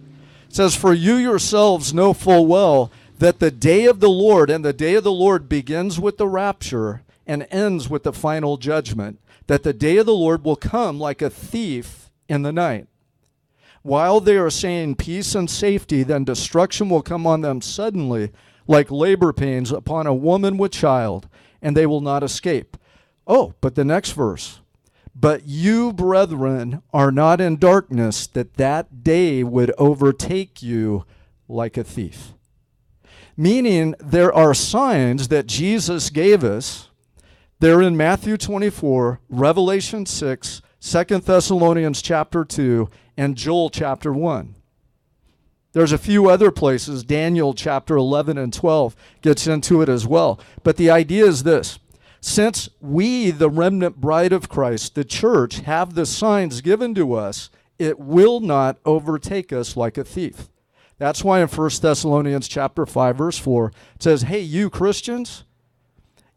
says 0.48 0.74
for 0.74 0.92
you 0.92 1.14
yourselves 1.14 1.94
know 1.94 2.12
full 2.12 2.46
well 2.46 2.90
that 3.18 3.38
the 3.38 3.50
day 3.50 3.84
of 3.86 4.00
the 4.00 4.10
Lord 4.10 4.50
and 4.50 4.64
the 4.64 4.72
day 4.72 4.94
of 4.94 5.04
the 5.04 5.12
Lord 5.12 5.48
begins 5.48 5.98
with 6.00 6.18
the 6.18 6.28
rapture 6.28 7.02
and 7.26 7.46
ends 7.50 7.90
with 7.90 8.04
the 8.04 8.12
final 8.12 8.56
judgment 8.56 9.20
that 9.48 9.62
the 9.62 9.72
day 9.72 9.96
of 9.96 10.06
the 10.06 10.14
Lord 10.14 10.44
will 10.44 10.56
come 10.56 11.00
like 11.00 11.20
a 11.20 11.30
thief 11.30 12.10
in 12.28 12.42
the 12.42 12.52
night. 12.52 12.86
While 13.82 14.20
they 14.20 14.36
are 14.36 14.50
saying 14.50 14.96
peace 14.96 15.34
and 15.34 15.48
safety, 15.48 16.02
then 16.02 16.24
destruction 16.24 16.88
will 16.88 17.02
come 17.02 17.26
on 17.26 17.40
them 17.40 17.60
suddenly, 17.60 18.30
like 18.66 18.90
labor 18.90 19.32
pains 19.32 19.72
upon 19.72 20.06
a 20.06 20.14
woman 20.14 20.58
with 20.58 20.72
child, 20.72 21.28
and 21.62 21.76
they 21.76 21.86
will 21.86 22.02
not 22.02 22.22
escape. 22.22 22.76
Oh, 23.26 23.54
but 23.60 23.74
the 23.74 23.84
next 23.84 24.12
verse. 24.12 24.60
But 25.14 25.46
you, 25.46 25.92
brethren, 25.92 26.82
are 26.92 27.10
not 27.10 27.40
in 27.40 27.56
darkness, 27.56 28.26
that 28.28 28.54
that 28.54 29.02
day 29.02 29.42
would 29.42 29.72
overtake 29.78 30.62
you 30.62 31.04
like 31.48 31.76
a 31.76 31.84
thief. 31.84 32.34
Meaning, 33.40 33.94
there 34.00 34.32
are 34.32 34.52
signs 34.52 35.28
that 35.28 35.46
Jesus 35.46 36.10
gave 36.10 36.42
us. 36.42 36.88
They're 37.60 37.80
in 37.80 37.96
Matthew 37.96 38.36
24, 38.36 39.20
Revelation 39.28 40.06
6, 40.06 40.60
2 40.80 41.04
Thessalonians 41.04 42.02
chapter 42.02 42.44
2, 42.44 42.88
and 43.16 43.36
Joel 43.36 43.70
chapter 43.70 44.12
1. 44.12 44.56
There's 45.70 45.92
a 45.92 45.98
few 45.98 46.28
other 46.28 46.50
places, 46.50 47.04
Daniel 47.04 47.54
chapter 47.54 47.96
11 47.96 48.38
and 48.38 48.52
12 48.52 48.96
gets 49.22 49.46
into 49.46 49.82
it 49.82 49.88
as 49.88 50.04
well. 50.04 50.40
But 50.64 50.76
the 50.76 50.90
idea 50.90 51.24
is 51.24 51.44
this 51.44 51.78
since 52.20 52.68
we, 52.80 53.30
the 53.30 53.48
remnant 53.48 54.00
bride 54.00 54.32
of 54.32 54.48
Christ, 54.48 54.96
the 54.96 55.04
church, 55.04 55.60
have 55.60 55.94
the 55.94 56.06
signs 56.06 56.60
given 56.60 56.92
to 56.96 57.14
us, 57.14 57.50
it 57.78 58.00
will 58.00 58.40
not 58.40 58.78
overtake 58.84 59.52
us 59.52 59.76
like 59.76 59.96
a 59.96 60.02
thief. 60.02 60.48
That's 60.98 61.24
why 61.24 61.40
in 61.40 61.48
1 61.48 61.70
Thessalonians 61.80 62.48
chapter 62.48 62.84
5 62.84 63.16
verse 63.16 63.38
4 63.38 63.72
it 63.94 64.02
says, 64.02 64.22
"Hey 64.22 64.40
you 64.40 64.68
Christians, 64.68 65.44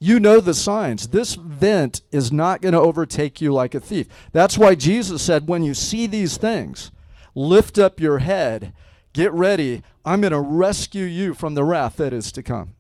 you 0.04 0.20
know 0.20 0.40
the 0.40 0.56
signs. 0.56 1.10
This 1.10 1.38
event 1.38 2.02
is 2.12 2.32
not 2.32 2.62
going 2.62 2.74
to 2.74 2.80
overtake 2.80 3.40
you 3.40 3.54
like 3.54 3.76
a 3.76 3.80
thief. 3.80 4.08
That's 4.32 4.58
why 4.58 4.74
Jesus 4.74 5.22
said, 5.22 5.48
when 5.48 5.62
you 5.62 5.76
see 5.76 6.08
these 6.08 6.38
things, 6.38 6.92
lift 7.36 7.78
up 7.78 8.00
your 8.00 8.18
head, 8.18 8.74
get 9.14 9.32
ready. 9.32 9.84
I'm 10.04 10.22
going 10.22 10.34
to 10.34 10.40
rescue 10.40 11.06
you 11.06 11.36
from 11.36 11.54
the 11.54 11.64
wrath 11.64 11.98
that 11.98 12.14
is 12.14 12.32
to 12.32 12.42
come. 12.42 12.74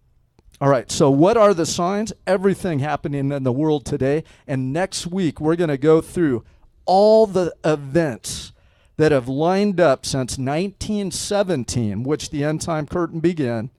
All 0.59 0.67
right, 0.67 0.91
so 0.91 1.11
what 1.11 1.37
are 1.37 1.53
the 1.53 1.67
signs? 1.67 2.11
Everything 2.25 2.79
happening 2.79 3.31
in 3.31 3.43
the 3.43 3.51
world 3.51 3.85
today. 3.85 4.23
And 4.47 4.73
next 4.73 5.05
week, 5.05 5.39
we're 5.39 5.55
going 5.55 5.69
to 5.69 5.77
go 5.77 6.01
through 6.01 6.43
all 6.85 7.27
the 7.27 7.53
events 7.63 8.51
that 8.97 9.11
have 9.11 9.27
lined 9.27 9.79
up 9.79 10.05
since 10.05 10.37
1917, 10.37 12.03
which 12.03 12.29
the 12.29 12.43
end 12.43 12.61
time 12.61 12.85
curtain 12.85 13.19
began. 13.19 13.69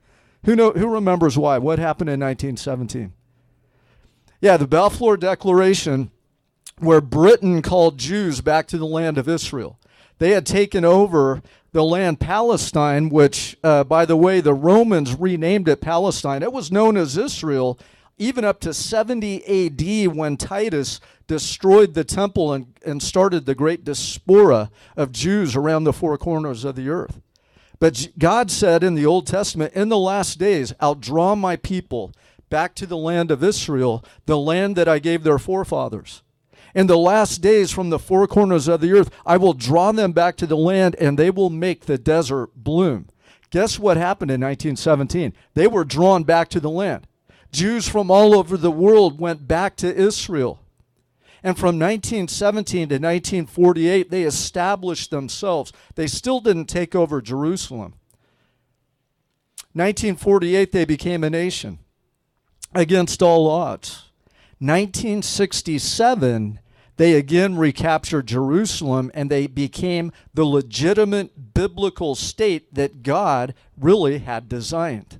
Who, 0.45 0.55
know, 0.55 0.71
who 0.71 0.87
remembers 0.87 1.37
why? 1.37 1.57
What 1.57 1.79
happened 1.79 2.09
in 2.09 2.19
1917? 2.19 3.13
Yeah, 4.41 4.57
the 4.57 4.67
Balfour 4.67 5.15
Declaration, 5.15 6.11
where 6.79 6.99
Britain 6.99 7.61
called 7.61 7.97
Jews 7.97 8.41
back 8.41 8.67
to 8.67 8.77
the 8.77 8.85
land 8.85 9.17
of 9.17 9.29
Israel. 9.29 9.79
They 10.19 10.31
had 10.31 10.45
taken 10.45 10.83
over 10.83 11.41
the 11.71 11.83
land 11.83 12.19
Palestine, 12.19 13.09
which, 13.09 13.57
uh, 13.63 13.83
by 13.83 14.05
the 14.05 14.17
way, 14.17 14.41
the 14.41 14.53
Romans 14.53 15.15
renamed 15.15 15.67
it 15.67 15.81
Palestine. 15.81 16.43
It 16.43 16.53
was 16.53 16.71
known 16.71 16.97
as 16.97 17.17
Israel 17.17 17.79
even 18.17 18.45
up 18.45 18.59
to 18.61 18.73
70 18.73 19.43
AD 19.45 20.15
when 20.15 20.37
Titus 20.37 20.99
destroyed 21.27 21.93
the 21.93 22.03
temple 22.03 22.53
and, 22.53 22.73
and 22.85 23.01
started 23.01 23.45
the 23.45 23.55
great 23.55 23.83
diaspora 23.83 24.69
of 24.95 25.11
Jews 25.11 25.55
around 25.55 25.83
the 25.83 25.93
four 25.93 26.17
corners 26.17 26.63
of 26.63 26.75
the 26.75 26.89
earth. 26.89 27.21
But 27.79 28.09
God 28.17 28.49
said 28.51 28.83
in 28.83 28.95
the 28.95 29.05
Old 29.05 29.27
Testament, 29.27 29.73
in 29.73 29.89
the 29.89 29.97
last 29.97 30.39
days, 30.39 30.73
I'll 30.79 30.95
draw 30.95 31.35
my 31.35 31.55
people 31.55 32.13
back 32.49 32.75
to 32.75 32.85
the 32.85 32.97
land 32.97 33.31
of 33.31 33.43
Israel, 33.43 34.05
the 34.25 34.37
land 34.37 34.75
that 34.75 34.87
I 34.87 34.99
gave 34.99 35.23
their 35.23 35.39
forefathers. 35.39 36.21
In 36.75 36.87
the 36.87 36.97
last 36.97 37.41
days, 37.41 37.71
from 37.71 37.89
the 37.89 37.99
four 37.99 38.25
corners 38.27 38.67
of 38.67 38.81
the 38.81 38.93
earth, 38.93 39.11
I 39.25 39.37
will 39.37 39.53
draw 39.53 39.91
them 39.91 40.11
back 40.11 40.37
to 40.37 40.47
the 40.47 40.57
land 40.57 40.95
and 40.95 41.17
they 41.17 41.29
will 41.29 41.49
make 41.49 41.85
the 41.85 41.97
desert 41.97 42.51
bloom. 42.55 43.09
Guess 43.51 43.77
what 43.77 43.97
happened 43.97 44.31
in 44.31 44.41
1917? 44.41 45.33
They 45.53 45.67
were 45.67 45.83
drawn 45.83 46.23
back 46.23 46.49
to 46.49 46.59
the 46.59 46.69
land. 46.69 47.05
Jews 47.53 47.87
from 47.87 48.11
all 48.11 48.35
over 48.35 48.57
the 48.57 48.71
world 48.71 49.19
went 49.19 49.47
back 49.47 49.77
to 49.77 49.95
Israel. 49.95 50.59
And 51.43 51.57
from 51.57 51.77
1917 51.77 52.89
to 52.89 52.95
1948, 52.95 54.09
they 54.09 54.23
established 54.23 55.11
themselves. 55.11 55.71
They 55.95 56.07
still 56.07 56.39
didn't 56.39 56.65
take 56.65 56.95
over 56.95 57.21
Jerusalem. 57.21 57.93
1948, 59.73 60.71
they 60.71 60.85
became 60.85 61.23
a 61.23 61.29
nation 61.29 61.79
against 62.73 63.21
all 63.21 63.49
odds. 63.49 64.09
1967, 64.59 66.59
they 66.95 67.13
again 67.13 67.57
recaptured 67.57 68.27
Jerusalem 68.27 69.11
and 69.13 69.29
they 69.29 69.47
became 69.47 70.11
the 70.33 70.45
legitimate 70.45 71.53
biblical 71.53 72.15
state 72.15 72.73
that 72.73 73.03
God 73.03 73.53
really 73.77 74.19
had 74.19 74.47
designed. 74.47 75.19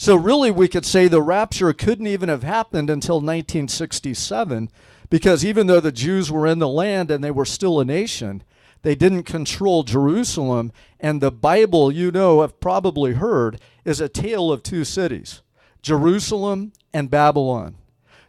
So, 0.00 0.16
really, 0.16 0.50
we 0.50 0.66
could 0.66 0.86
say 0.86 1.08
the 1.08 1.20
rapture 1.20 1.74
couldn't 1.74 2.06
even 2.06 2.30
have 2.30 2.42
happened 2.42 2.88
until 2.88 3.16
1967 3.16 4.70
because 5.10 5.44
even 5.44 5.66
though 5.66 5.78
the 5.78 5.92
Jews 5.92 6.32
were 6.32 6.46
in 6.46 6.58
the 6.58 6.66
land 6.66 7.10
and 7.10 7.22
they 7.22 7.30
were 7.30 7.44
still 7.44 7.78
a 7.78 7.84
nation, 7.84 8.42
they 8.80 8.94
didn't 8.94 9.24
control 9.24 9.82
Jerusalem. 9.82 10.72
And 10.98 11.20
the 11.20 11.30
Bible, 11.30 11.92
you 11.92 12.10
know, 12.10 12.40
have 12.40 12.60
probably 12.60 13.12
heard, 13.12 13.60
is 13.84 14.00
a 14.00 14.08
tale 14.08 14.50
of 14.50 14.62
two 14.62 14.84
cities 14.84 15.42
Jerusalem 15.82 16.72
and 16.94 17.10
Babylon. 17.10 17.76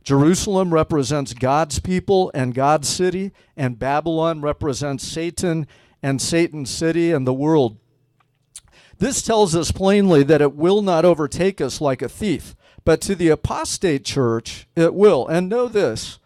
Jerusalem 0.04 0.74
represents 0.74 1.34
God's 1.34 1.80
people 1.80 2.32
and 2.34 2.54
God's 2.54 2.90
city, 2.90 3.32
and 3.56 3.80
Babylon 3.80 4.42
represents 4.42 5.08
Satan 5.08 5.68
and 6.04 6.22
Satan's 6.22 6.70
city 6.70 7.14
and 7.14 7.26
the 7.26 7.34
world. 7.34 7.78
This 9.02 9.24
tells 9.24 9.56
us 9.56 9.72
plainly 9.72 10.22
that 10.22 10.44
it 10.44 10.56
will 10.56 10.84
not 10.84 11.06
overtake 11.06 11.60
us 11.60 11.82
like 11.82 12.04
a 12.04 12.08
thief, 12.08 12.56
but 12.86 13.02
to 13.02 13.16
the 13.16 13.30
apostate 13.30 14.06
church 14.06 14.68
it 14.76 14.94
will. 14.94 15.28
And 15.28 15.50
know 15.50 15.68
this. 15.68 16.20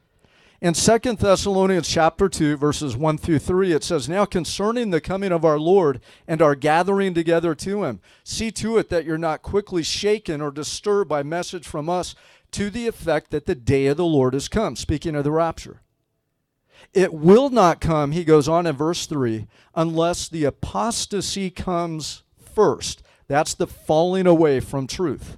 In 0.60 0.74
2 0.74 0.98
Thessalonians 1.16 1.88
chapter 1.88 2.28
2 2.28 2.58
verses 2.58 2.98
1 2.98 3.18
through 3.18 3.40
3 3.40 3.72
it 3.72 3.86
says 3.86 4.10
now 4.10 4.26
concerning 4.26 4.90
the 4.90 5.00
coming 5.00 5.32
of 5.32 5.46
our 5.46 5.58
Lord 5.58 6.02
and 6.28 6.42
our 6.42 6.54
gathering 6.54 7.14
together 7.14 7.56
to 7.56 7.86
him 7.86 8.02
see 8.26 8.52
to 8.52 8.78
it 8.78 8.90
that 8.90 9.06
you're 9.06 9.18
not 9.18 9.42
quickly 9.42 9.82
shaken 9.82 10.42
or 10.42 10.52
disturbed 10.52 11.08
by 11.08 11.24
message 11.24 11.66
from 11.66 11.90
us 11.90 12.14
to 12.52 12.70
the 12.70 12.88
effect 12.88 13.32
that 13.32 13.46
the 13.46 13.56
day 13.56 13.88
of 13.88 13.96
the 13.96 14.06
Lord 14.06 14.34
has 14.34 14.50
come, 14.50 14.76
speaking 14.76 15.16
of 15.16 15.24
the 15.24 15.32
rapture. 15.32 15.82
It 16.94 17.14
will 17.14 17.50
not 17.50 17.80
come, 17.80 18.12
he 18.12 18.26
goes 18.26 18.50
on 18.50 18.68
in 18.68 18.76
verse 18.76 19.06
3, 19.06 19.48
unless 19.76 20.28
the 20.28 20.44
apostasy 20.44 21.50
comes 21.50 22.24
first. 22.56 23.04
That's 23.28 23.54
the 23.54 23.68
falling 23.68 24.26
away 24.26 24.60
from 24.60 24.88
truth. 24.88 25.38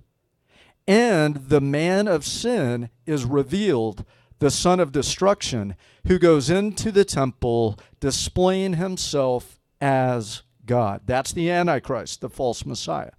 And 0.88 1.36
the 1.36 1.62
man 1.62 2.08
of 2.08 2.26
sin 2.26 2.90
is 3.06 3.26
revealed, 3.26 4.06
the 4.40 4.52
son 4.52 4.80
of 4.80 4.92
destruction, 4.92 5.76
who 6.08 6.20
goes 6.20 6.50
into 6.50 6.92
the 6.92 7.04
temple 7.04 7.78
displaying 8.00 8.74
himself 8.74 9.60
as 9.82 10.44
God. 10.66 11.02
That's 11.06 11.34
the 11.34 11.50
Antichrist, 11.50 12.22
the 12.22 12.30
false 12.30 12.66
Messiah. 12.66 13.12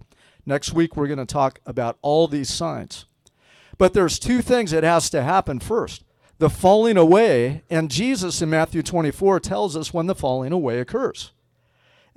Next 0.45 0.73
week, 0.73 0.95
we're 0.95 1.07
going 1.07 1.19
to 1.19 1.25
talk 1.25 1.59
about 1.65 1.97
all 2.01 2.27
these 2.27 2.49
signs. 2.49 3.05
But 3.77 3.93
there's 3.93 4.17
two 4.17 4.41
things 4.41 4.71
that 4.71 4.83
has 4.83 5.09
to 5.11 5.21
happen 5.21 5.59
first. 5.59 6.03
The 6.39 6.49
falling 6.49 6.97
away, 6.97 7.63
and 7.69 7.91
Jesus 7.91 8.41
in 8.41 8.49
Matthew 8.49 8.81
24 8.81 9.41
tells 9.41 9.75
us 9.75 9.93
when 9.93 10.07
the 10.07 10.15
falling 10.15 10.53
away 10.53 10.79
occurs. 10.79 11.31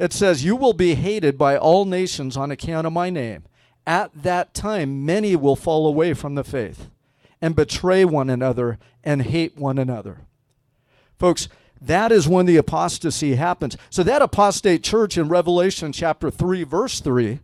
It 0.02 0.12
says, 0.12 0.44
You 0.44 0.56
will 0.56 0.72
be 0.72 0.96
hated 0.96 1.38
by 1.38 1.56
all 1.56 1.84
nations 1.84 2.36
on 2.36 2.50
account 2.50 2.88
of 2.88 2.92
my 2.92 3.08
name. 3.08 3.44
At 3.86 4.10
that 4.24 4.52
time, 4.52 5.06
many 5.06 5.36
will 5.36 5.54
fall 5.54 5.86
away 5.86 6.12
from 6.12 6.34
the 6.34 6.42
faith 6.42 6.90
and 7.40 7.54
betray 7.54 8.04
one 8.04 8.28
another 8.28 8.80
and 9.04 9.22
hate 9.22 9.56
one 9.56 9.78
another. 9.78 10.22
Folks, 11.20 11.48
that 11.80 12.10
is 12.10 12.26
when 12.26 12.46
the 12.46 12.56
apostasy 12.56 13.36
happens. 13.36 13.76
So, 13.90 14.02
that 14.02 14.22
apostate 14.22 14.82
church 14.82 15.16
in 15.16 15.28
Revelation 15.28 15.92
chapter 15.92 16.32
3, 16.32 16.64
verse 16.64 16.98
3, 16.98 17.38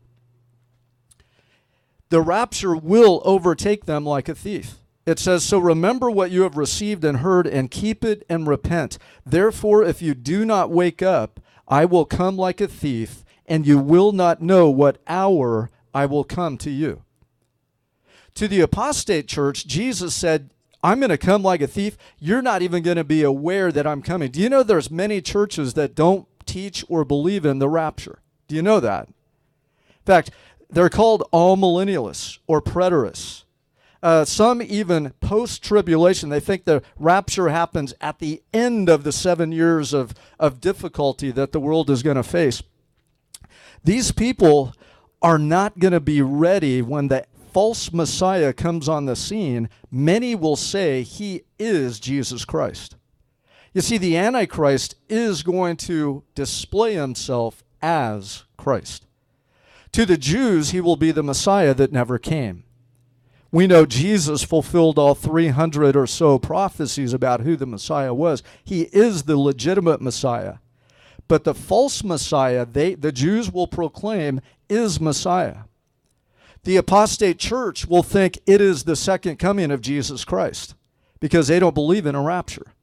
the 2.08 2.20
rapture 2.20 2.74
will 2.74 3.22
overtake 3.24 3.84
them 3.84 4.04
like 4.04 4.28
a 4.28 4.34
thief. 4.34 4.78
It 5.06 5.20
says, 5.20 5.44
So 5.44 5.60
remember 5.60 6.10
what 6.10 6.32
you 6.32 6.42
have 6.42 6.56
received 6.56 7.04
and 7.04 7.18
heard, 7.18 7.46
and 7.46 7.70
keep 7.70 8.04
it 8.04 8.26
and 8.28 8.48
repent. 8.48 8.98
Therefore, 9.24 9.84
if 9.84 10.02
you 10.02 10.14
do 10.14 10.44
not 10.44 10.70
wake 10.70 11.02
up, 11.02 11.38
I 11.68 11.84
will 11.84 12.06
come 12.06 12.36
like 12.36 12.60
a 12.60 12.66
thief, 12.66 13.24
and 13.46 13.66
you 13.66 13.78
will 13.78 14.12
not 14.12 14.42
know 14.42 14.70
what 14.70 15.02
hour 15.06 15.70
I 15.94 16.06
will 16.06 16.24
come 16.24 16.56
to 16.58 16.70
you. 16.70 17.02
To 18.34 18.48
the 18.48 18.60
apostate 18.60 19.28
church, 19.28 19.66
Jesus 19.66 20.14
said, 20.14 20.50
I'm 20.82 21.00
going 21.00 21.10
to 21.10 21.18
come 21.18 21.42
like 21.42 21.60
a 21.60 21.66
thief. 21.66 21.98
You're 22.18 22.42
not 22.42 22.62
even 22.62 22.82
going 22.82 22.96
to 22.96 23.04
be 23.04 23.22
aware 23.22 23.72
that 23.72 23.86
I'm 23.86 24.00
coming. 24.00 24.30
Do 24.30 24.40
you 24.40 24.48
know 24.48 24.62
there's 24.62 24.90
many 24.90 25.20
churches 25.20 25.74
that 25.74 25.94
don't 25.94 26.26
teach 26.46 26.84
or 26.88 27.04
believe 27.04 27.44
in 27.44 27.58
the 27.58 27.68
rapture? 27.68 28.20
Do 28.46 28.54
you 28.54 28.62
know 28.62 28.80
that? 28.80 29.08
In 29.08 30.04
fact, 30.06 30.30
they're 30.70 30.88
called 30.88 31.24
amillennialists 31.32 32.38
or 32.46 32.62
preterists. 32.62 33.44
Uh, 34.02 34.24
some 34.24 34.62
even 34.62 35.10
post 35.20 35.62
tribulation, 35.62 36.28
they 36.28 36.40
think 36.40 36.64
the 36.64 36.82
rapture 36.98 37.48
happens 37.48 37.92
at 38.00 38.20
the 38.20 38.42
end 38.54 38.88
of 38.88 39.02
the 39.02 39.12
seven 39.12 39.50
years 39.50 39.92
of, 39.92 40.14
of 40.38 40.60
difficulty 40.60 41.30
that 41.32 41.52
the 41.52 41.60
world 41.60 41.90
is 41.90 42.02
going 42.02 42.16
to 42.16 42.22
face. 42.22 42.62
These 43.82 44.12
people 44.12 44.72
are 45.20 45.38
not 45.38 45.78
going 45.78 45.92
to 45.92 46.00
be 46.00 46.22
ready 46.22 46.80
when 46.80 47.08
the 47.08 47.26
false 47.52 47.92
Messiah 47.92 48.52
comes 48.52 48.88
on 48.88 49.06
the 49.06 49.16
scene. 49.16 49.68
Many 49.90 50.34
will 50.36 50.56
say 50.56 51.02
he 51.02 51.42
is 51.58 51.98
Jesus 51.98 52.44
Christ. 52.44 52.94
You 53.74 53.80
see, 53.80 53.98
the 53.98 54.16
Antichrist 54.16 54.94
is 55.08 55.42
going 55.42 55.76
to 55.78 56.22
display 56.34 56.94
himself 56.94 57.64
as 57.82 58.44
Christ. 58.56 59.06
To 59.92 60.06
the 60.06 60.16
Jews, 60.16 60.70
he 60.70 60.80
will 60.80 60.96
be 60.96 61.10
the 61.10 61.22
Messiah 61.22 61.74
that 61.74 61.92
never 61.92 62.18
came. 62.18 62.64
We 63.50 63.66
know 63.66 63.86
Jesus 63.86 64.42
fulfilled 64.42 64.98
all 64.98 65.14
300 65.14 65.96
or 65.96 66.06
so 66.06 66.38
prophecies 66.38 67.12
about 67.14 67.40
who 67.40 67.56
the 67.56 67.66
Messiah 67.66 68.12
was. 68.12 68.42
He 68.62 68.82
is 68.92 69.22
the 69.22 69.38
legitimate 69.38 70.02
Messiah. 70.02 70.56
But 71.28 71.44
the 71.44 71.54
false 71.54 72.04
Messiah, 72.04 72.66
they, 72.66 72.94
the 72.94 73.12
Jews 73.12 73.50
will 73.50 73.66
proclaim, 73.66 74.40
is 74.68 75.00
Messiah. 75.00 75.64
The 76.64 76.76
apostate 76.76 77.38
church 77.38 77.86
will 77.86 78.02
think 78.02 78.38
it 78.46 78.60
is 78.60 78.84
the 78.84 78.96
second 78.96 79.38
coming 79.38 79.70
of 79.70 79.80
Jesus 79.80 80.24
Christ 80.24 80.74
because 81.20 81.48
they 81.48 81.58
don't 81.58 81.74
believe 81.74 82.06
in 82.06 82.14
a 82.14 82.22
rapture. 82.22 82.74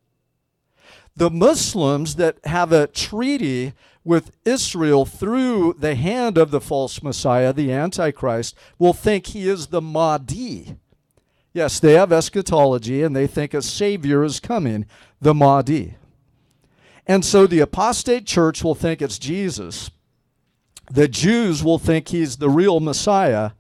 The 1.16 1.30
Muslims 1.30 2.16
that 2.16 2.40
have 2.44 2.72
a 2.72 2.88
treaty 2.88 3.74
with 4.04 4.32
Israel 4.46 5.06
through 5.06 5.76
the 5.80 5.96
hand 5.96 6.38
of 6.38 6.52
the 6.52 6.62
false 6.62 7.02
Messiah, 7.02 7.54
the 7.54 7.72
Antichrist, 7.72 8.56
will 8.78 8.94
think 8.94 9.28
he 9.28 9.48
is 9.48 9.68
the 9.68 9.82
Mahdi. 9.82 10.76
Yes, 11.54 11.80
they 11.80 11.94
have 11.94 12.12
eschatology 12.12 13.02
and 13.02 13.16
they 13.16 13.28
think 13.28 13.54
a 13.54 13.62
Savior 13.62 14.24
is 14.24 14.42
coming, 14.42 14.86
the 15.22 15.34
Mahdi. 15.34 15.96
And 17.08 17.24
so 17.24 17.48
the 17.48 17.62
apostate 17.62 18.26
church 18.26 18.64
will 18.64 18.76
think 18.76 19.02
it's 19.02 19.18
Jesus. 19.18 19.90
The 20.92 21.08
Jews 21.08 21.64
will 21.64 21.80
think 21.80 22.10
he's 22.10 22.38
the 22.38 22.50
real 22.50 22.80
Messiah. 22.80 23.52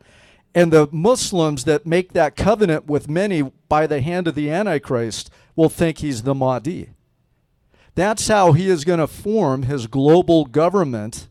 And 0.54 0.74
the 0.74 0.90
Muslims 0.92 1.64
that 1.64 1.86
make 1.86 2.14
that 2.14 2.36
covenant 2.36 2.86
with 2.86 3.10
many 3.10 3.44
by 3.70 3.88
the 3.88 4.02
hand 4.02 4.28
of 4.28 4.36
the 4.36 4.50
Antichrist 4.50 5.30
will 5.56 5.70
think 5.70 6.00
he's 6.00 6.24
the 6.24 6.36
Mahdi. 6.36 6.90
That's 7.96 8.28
how 8.28 8.52
he 8.52 8.70
is 8.70 8.84
going 8.84 9.00
to 9.00 9.08
form 9.08 9.64
his 9.64 9.88
global 9.88 10.46
government. 10.46 11.30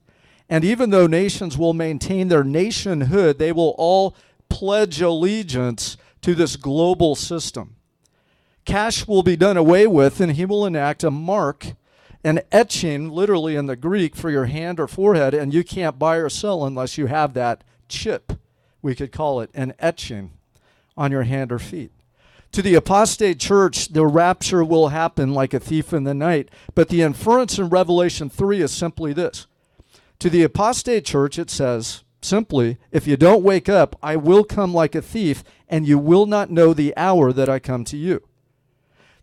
And 0.49 0.65
even 0.65 0.91
though 0.91 1.07
nations 1.07 1.57
will 1.57 1.75
maintain 1.75 2.29
their 2.29 2.45
nationhood, 2.45 3.39
they 3.39 3.53
will 3.53 3.75
all 3.79 4.17
pledge 4.49 5.01
allegiance 5.01 5.97
to 6.23 6.35
this 6.35 6.57
global 6.57 7.15
system. 7.15 7.77
Cash 8.65 9.07
will 9.07 9.23
be 9.23 9.37
done 9.37 9.59
away 9.59 9.87
with, 9.87 10.21
and 10.21 10.33
he 10.33 10.47
will 10.47 10.65
enact 10.65 11.05
a 11.05 11.11
mark, 11.11 11.75
an 12.23 12.41
etching, 12.51 13.11
literally 13.11 13.57
in 13.57 13.67
the 13.67 13.77
Greek, 13.77 14.17
for 14.17 14.31
your 14.31 14.47
hand 14.47 14.81
or 14.81 14.89
forehead, 14.89 15.35
and 15.35 15.53
you 15.53 15.63
can't 15.63 15.99
buy 15.99 16.17
or 16.17 16.31
sell 16.31 16.65
unless 16.65 16.97
you 16.97 17.07
have 17.07 17.35
that 17.35 17.63
chip. 17.89 18.33
We 18.81 18.95
could 18.95 19.13
call 19.13 19.41
it 19.41 19.51
an 19.53 19.75
etching 19.79 20.33
on 20.97 21.11
your 21.11 21.25
hand 21.25 21.53
or 21.53 21.59
feet. 21.59 21.93
To 22.55 22.63
the 22.63 22.77
apostate 22.77 23.41
church, 23.41 23.89
the 23.89 24.07
rapture 24.07 24.63
will 24.63 24.91
happen 24.91 25.35
like 25.35 25.53
a 25.53 25.59
thief 25.59 25.93
in 25.93 26.05
the 26.05 26.15
night. 26.15 26.53
But 26.77 26.89
the 26.89 27.03
inference 27.03 27.59
in 27.59 27.69
Revelation 27.69 28.31
3 28.31 28.61
is 28.61 28.71
simply 28.71 29.13
this. 29.13 29.49
To 30.21 30.31
the 30.31 30.45
apostate 30.45 31.05
church, 31.05 31.37
it 31.37 31.51
says 31.51 32.05
simply, 32.23 32.79
If 32.93 33.09
you 33.09 33.17
don't 33.17 33.43
wake 33.43 33.69
up, 33.69 33.99
I 34.05 34.15
will 34.15 34.45
come 34.45 34.73
like 34.73 34.95
a 34.95 35.03
thief, 35.03 35.43
and 35.69 35.85
you 35.85 35.99
will 35.99 36.27
not 36.27 36.49
know 36.49 36.73
the 36.73 36.97
hour 36.97 37.33
that 37.33 37.49
I 37.49 37.59
come 37.59 37.83
to 37.87 37.97
you. 37.97 38.23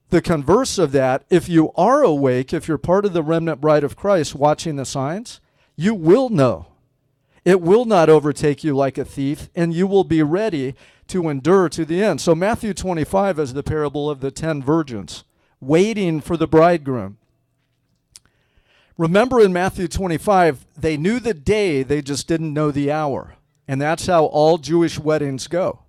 The 0.10 0.21
converse 0.21 0.77
of 0.77 0.91
that, 0.91 1.23
if 1.29 1.47
you 1.47 1.71
are 1.77 2.03
awake, 2.03 2.51
if 2.51 2.67
you're 2.67 2.77
part 2.77 3.05
of 3.05 3.13
the 3.13 3.23
remnant 3.23 3.62
bride 3.62 3.86
of 3.86 3.95
Christ 3.95 4.36
watching 4.36 4.75
the 4.75 4.84
signs, 4.84 5.39
you 5.77 5.95
will 5.95 6.27
know. 6.27 6.65
It 7.45 7.62
will 7.62 7.86
not 7.86 8.10
overtake 8.10 8.62
you 8.62 8.75
like 8.75 8.97
a 8.97 9.05
thief, 9.05 9.49
and 9.55 9.73
you 9.73 9.88
will 9.88 10.03
be 10.03 10.21
ready 10.21 10.75
to 11.12 11.30
endure 11.30 11.69
to 11.69 11.86
the 11.86 12.04
end. 12.04 12.21
So 12.21 12.34
Matthew 12.34 12.74
25 12.74 13.39
is 13.39 13.54
the 13.54 13.63
parable 13.63 14.10
of 14.10 14.21
the 14.21 14.32
ten 14.32 14.62
virgins 14.62 15.24
waiting 15.60 16.19
for 16.21 16.36
the 16.36 16.47
bridegroom. 16.47 17.17
Remember 18.97 19.39
in 19.39 19.54
Matthew 19.54 19.88
25, 19.88 20.65
they 20.78 20.97
knew 20.97 21.19
the 21.19 21.34
day, 21.34 21.84
they 21.84 22.02
just 22.02 22.28
didn't 22.28 22.54
know 22.54 22.71
the 22.71 22.91
hour. 22.91 23.36
And 23.67 23.82
that's 23.82 24.08
how 24.08 24.26
all 24.26 24.58
Jewish 24.58 25.00
weddings 25.00 25.47
go. 25.47 25.80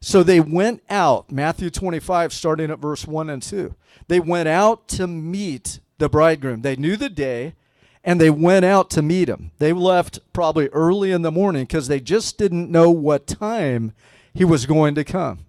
So 0.00 0.22
they 0.22 0.40
went 0.40 0.82
out, 0.90 1.32
Matthew 1.32 1.70
25, 1.70 2.32
starting 2.32 2.70
at 2.70 2.78
verse 2.78 3.06
1 3.06 3.30
and 3.30 3.42
2. 3.42 3.74
They 4.08 4.20
went 4.20 4.48
out 4.48 4.86
to 4.88 5.06
meet 5.06 5.80
the 5.98 6.08
bridegroom. 6.08 6.62
They 6.62 6.76
knew 6.76 6.96
the 6.96 7.08
day, 7.08 7.54
and 8.04 8.20
they 8.20 8.30
went 8.30 8.64
out 8.64 8.90
to 8.90 9.02
meet 9.02 9.28
him. 9.28 9.52
They 9.58 9.72
left 9.72 10.20
probably 10.32 10.68
early 10.68 11.12
in 11.12 11.22
the 11.22 11.32
morning 11.32 11.64
because 11.64 11.88
they 11.88 12.00
just 12.00 12.38
didn't 12.38 12.70
know 12.70 12.90
what 12.90 13.26
time 13.26 13.92
he 14.36 14.44
was 14.44 14.66
going 14.66 14.94
to 14.94 15.04
come. 15.04 15.46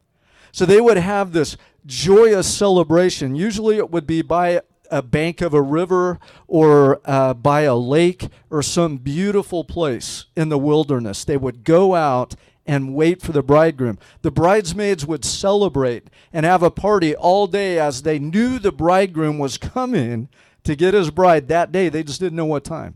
So 0.52 0.66
they 0.66 0.82
would 0.82 0.98
have 0.98 1.34
this 1.34 1.58
joyous 1.86 2.52
celebration. 2.52 3.36
Usually 3.36 3.78
it 3.78 3.92
would 3.92 4.08
be 4.08 4.22
by 4.22 4.62
a 4.90 5.02
bank 5.02 5.42
of 5.42 5.54
a 5.54 5.62
river 5.62 6.20
or 6.48 7.02
uh, 7.06 7.34
by 7.34 7.62
a 7.62 7.76
lake 7.76 8.30
or 8.50 8.64
some 8.64 8.98
beautiful 8.98 9.66
place 9.66 10.26
in 10.36 10.50
the 10.50 10.58
wilderness. 10.58 11.26
They 11.26 11.38
would 11.38 11.64
go 11.66 11.96
out 11.96 12.36
and 12.66 12.96
wait 12.96 13.22
for 13.22 13.34
the 13.34 13.44
bridegroom. 13.44 14.00
The 14.22 14.32
bridesmaids 14.32 15.06
would 15.06 15.26
celebrate 15.26 16.10
and 16.32 16.46
have 16.46 16.64
a 16.64 16.72
party 16.72 17.16
all 17.16 17.48
day 17.48 17.80
as 17.80 18.02
they 18.02 18.20
knew 18.20 18.58
the 18.58 18.72
bridegroom 18.72 19.38
was 19.38 19.58
coming 19.58 20.30
to 20.64 20.76
get 20.76 20.94
his 20.94 21.12
bride 21.12 21.48
that 21.50 21.72
day. 21.72 21.90
They 21.90 22.04
just 22.04 22.20
didn't 22.20 22.36
know 22.38 22.46
what 22.46 22.64
time. 22.64 22.96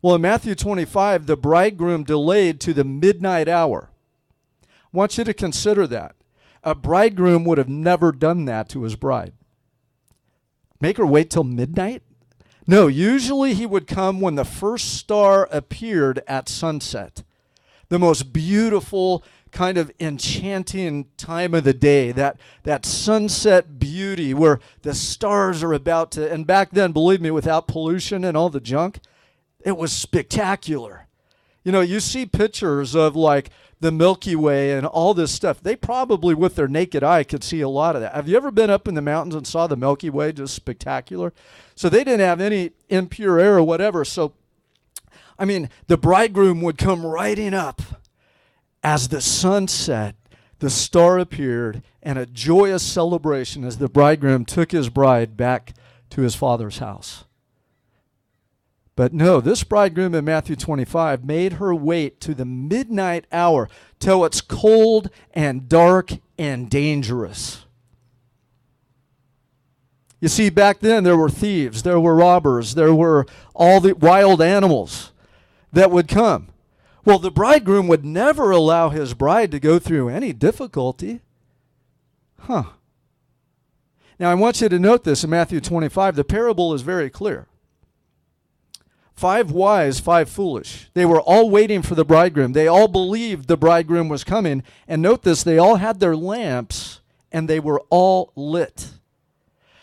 Well, 0.00 0.16
in 0.16 0.20
Matthew 0.20 0.56
25, 0.56 1.26
the 1.26 1.36
bridegroom 1.36 2.02
delayed 2.02 2.60
to 2.60 2.74
the 2.74 2.82
midnight 2.82 3.48
hour 3.48 3.91
want 4.92 5.18
you 5.18 5.24
to 5.24 5.34
consider 5.34 5.86
that. 5.86 6.14
A 6.62 6.74
bridegroom 6.74 7.44
would 7.44 7.58
have 7.58 7.68
never 7.68 8.12
done 8.12 8.44
that 8.44 8.68
to 8.70 8.82
his 8.82 8.94
bride. 8.94 9.32
Make 10.80 10.96
her 10.96 11.06
wait 11.06 11.30
till 11.30 11.44
midnight? 11.44 12.02
No, 12.66 12.86
usually 12.86 13.54
he 13.54 13.66
would 13.66 13.86
come 13.86 14.20
when 14.20 14.36
the 14.36 14.44
first 14.44 14.94
star 14.94 15.48
appeared 15.50 16.22
at 16.28 16.48
sunset. 16.48 17.24
The 17.88 17.98
most 17.98 18.32
beautiful, 18.32 19.24
kind 19.50 19.76
of 19.76 19.90
enchanting 20.00 21.08
time 21.16 21.54
of 21.54 21.64
the 21.64 21.74
day, 21.74 22.12
that, 22.12 22.38
that 22.62 22.86
sunset 22.86 23.78
beauty 23.78 24.32
where 24.32 24.60
the 24.82 24.94
stars 24.94 25.62
are 25.62 25.72
about 25.72 26.10
to, 26.12 26.30
and 26.30 26.46
back 26.46 26.70
then, 26.70 26.92
believe 26.92 27.20
me, 27.20 27.30
without 27.30 27.68
pollution 27.68 28.24
and 28.24 28.36
all 28.36 28.48
the 28.48 28.60
junk, 28.60 29.00
it 29.64 29.76
was 29.76 29.92
spectacular. 29.92 31.06
You 31.64 31.72
know, 31.72 31.80
you 31.80 32.00
see 32.00 32.26
pictures 32.26 32.94
of 32.94 33.14
like 33.14 33.50
the 33.80 33.92
Milky 33.92 34.36
Way 34.36 34.72
and 34.72 34.86
all 34.86 35.14
this 35.14 35.32
stuff. 35.32 35.60
They 35.60 35.76
probably, 35.76 36.34
with 36.34 36.54
their 36.54 36.68
naked 36.68 37.02
eye, 37.02 37.24
could 37.24 37.44
see 37.44 37.60
a 37.60 37.68
lot 37.68 37.96
of 37.96 38.02
that. 38.02 38.14
Have 38.14 38.28
you 38.28 38.36
ever 38.36 38.50
been 38.50 38.70
up 38.70 38.86
in 38.88 38.94
the 38.94 39.02
mountains 39.02 39.34
and 39.34 39.46
saw 39.46 39.66
the 39.66 39.76
Milky 39.76 40.10
Way? 40.10 40.32
Just 40.32 40.54
spectacular. 40.54 41.32
So 41.74 41.88
they 41.88 42.04
didn't 42.04 42.20
have 42.20 42.40
any 42.40 42.72
impure 42.88 43.38
air 43.38 43.56
or 43.58 43.62
whatever. 43.62 44.04
So, 44.04 44.34
I 45.38 45.44
mean, 45.44 45.68
the 45.88 45.96
bridegroom 45.96 46.60
would 46.62 46.78
come 46.78 47.04
riding 47.04 47.54
up 47.54 47.82
as 48.82 49.08
the 49.08 49.20
sun 49.20 49.68
set. 49.68 50.16
The 50.60 50.70
star 50.70 51.18
appeared, 51.18 51.82
and 52.04 52.18
a 52.18 52.26
joyous 52.26 52.84
celebration 52.84 53.64
as 53.64 53.78
the 53.78 53.88
bridegroom 53.88 54.44
took 54.44 54.70
his 54.70 54.88
bride 54.88 55.36
back 55.36 55.74
to 56.10 56.20
his 56.20 56.36
father's 56.36 56.78
house. 56.78 57.24
But 58.94 59.14
no, 59.14 59.40
this 59.40 59.64
bridegroom 59.64 60.14
in 60.14 60.24
Matthew 60.24 60.54
25 60.54 61.24
made 61.24 61.54
her 61.54 61.74
wait 61.74 62.20
to 62.20 62.34
the 62.34 62.44
midnight 62.44 63.26
hour 63.32 63.68
till 63.98 64.24
it's 64.24 64.40
cold 64.40 65.08
and 65.32 65.68
dark 65.68 66.12
and 66.38 66.68
dangerous. 66.68 67.64
You 70.20 70.28
see, 70.28 70.50
back 70.50 70.80
then 70.80 71.04
there 71.04 71.16
were 71.16 71.30
thieves, 71.30 71.82
there 71.82 71.98
were 71.98 72.14
robbers, 72.14 72.74
there 72.74 72.94
were 72.94 73.26
all 73.54 73.80
the 73.80 73.94
wild 73.94 74.40
animals 74.42 75.12
that 75.72 75.90
would 75.90 76.06
come. 76.06 76.48
Well, 77.04 77.18
the 77.18 77.30
bridegroom 77.30 77.88
would 77.88 78.04
never 78.04 78.50
allow 78.50 78.90
his 78.90 79.14
bride 79.14 79.50
to 79.50 79.58
go 79.58 79.78
through 79.78 80.10
any 80.10 80.32
difficulty. 80.32 81.22
Huh. 82.40 82.64
Now, 84.20 84.30
I 84.30 84.34
want 84.34 84.60
you 84.60 84.68
to 84.68 84.78
note 84.78 85.02
this 85.02 85.24
in 85.24 85.30
Matthew 85.30 85.60
25. 85.60 86.14
The 86.14 86.22
parable 86.22 86.72
is 86.74 86.82
very 86.82 87.10
clear. 87.10 87.48
Five 89.14 89.50
wise, 89.50 90.00
five 90.00 90.28
foolish. 90.28 90.90
They 90.94 91.04
were 91.06 91.20
all 91.20 91.50
waiting 91.50 91.82
for 91.82 91.94
the 91.94 92.04
bridegroom. 92.04 92.52
They 92.52 92.66
all 92.66 92.88
believed 92.88 93.46
the 93.46 93.56
bridegroom 93.56 94.08
was 94.08 94.24
coming. 94.24 94.62
And 94.88 95.02
note 95.02 95.22
this 95.22 95.42
they 95.42 95.58
all 95.58 95.76
had 95.76 96.00
their 96.00 96.16
lamps 96.16 97.00
and 97.30 97.48
they 97.48 97.60
were 97.60 97.82
all 97.90 98.32
lit. 98.34 98.90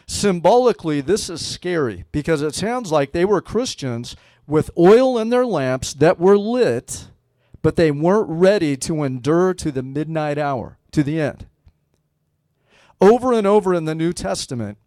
Symbolically, 0.05 1.01
this 1.01 1.29
is 1.29 1.45
scary 1.45 2.05
because 2.11 2.41
it 2.41 2.55
sounds 2.55 2.91
like 2.91 3.11
they 3.11 3.25
were 3.25 3.41
Christians 3.41 4.15
with 4.47 4.71
oil 4.77 5.19
in 5.19 5.29
their 5.29 5.45
lamps 5.45 5.93
that 5.93 6.19
were 6.19 6.37
lit, 6.37 7.09
but 7.61 7.75
they 7.75 7.91
weren't 7.91 8.29
ready 8.29 8.75
to 8.77 9.03
endure 9.03 9.53
to 9.53 9.71
the 9.71 9.83
midnight 9.83 10.39
hour, 10.39 10.79
to 10.91 11.03
the 11.03 11.21
end. 11.21 11.45
Over 12.99 13.33
and 13.33 13.45
over 13.45 13.73
in 13.73 13.85
the 13.85 13.95
New 13.95 14.11
Testament, 14.11 14.79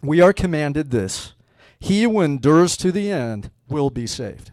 we 0.00 0.20
are 0.20 0.32
commanded 0.32 0.90
this 0.90 1.34
He 1.80 2.04
who 2.04 2.20
endures 2.20 2.76
to 2.78 2.92
the 2.92 3.10
end 3.10 3.50
will 3.68 3.90
be 3.90 4.06
saved. 4.06 4.52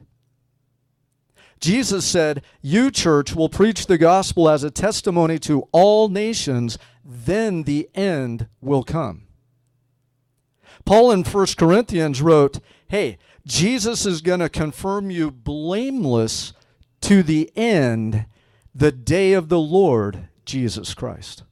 Jesus 1.59 2.05
said, 2.05 2.43
You, 2.61 2.91
church, 2.91 3.35
will 3.35 3.49
preach 3.49 3.85
the 3.85 3.97
gospel 3.97 4.49
as 4.49 4.63
a 4.63 4.71
testimony 4.71 5.39
to 5.39 5.67
all 5.71 6.09
nations, 6.09 6.77
then 7.05 7.63
the 7.63 7.89
end 7.95 8.47
will 8.59 8.83
come. 8.83 9.23
Paul 10.85 11.11
in 11.11 11.23
1 11.23 11.45
Corinthians 11.57 12.21
wrote, 12.21 12.59
Hey, 12.87 13.17
Jesus 13.45 14.05
is 14.05 14.21
going 14.21 14.41
to 14.41 14.49
confirm 14.49 15.09
you 15.09 15.31
blameless 15.31 16.53
to 17.01 17.23
the 17.23 17.51
end, 17.55 18.25
the 18.75 18.91
day 18.91 19.33
of 19.33 19.49
the 19.49 19.59
Lord 19.59 20.27
Jesus 20.45 20.93
Christ. 20.93 21.43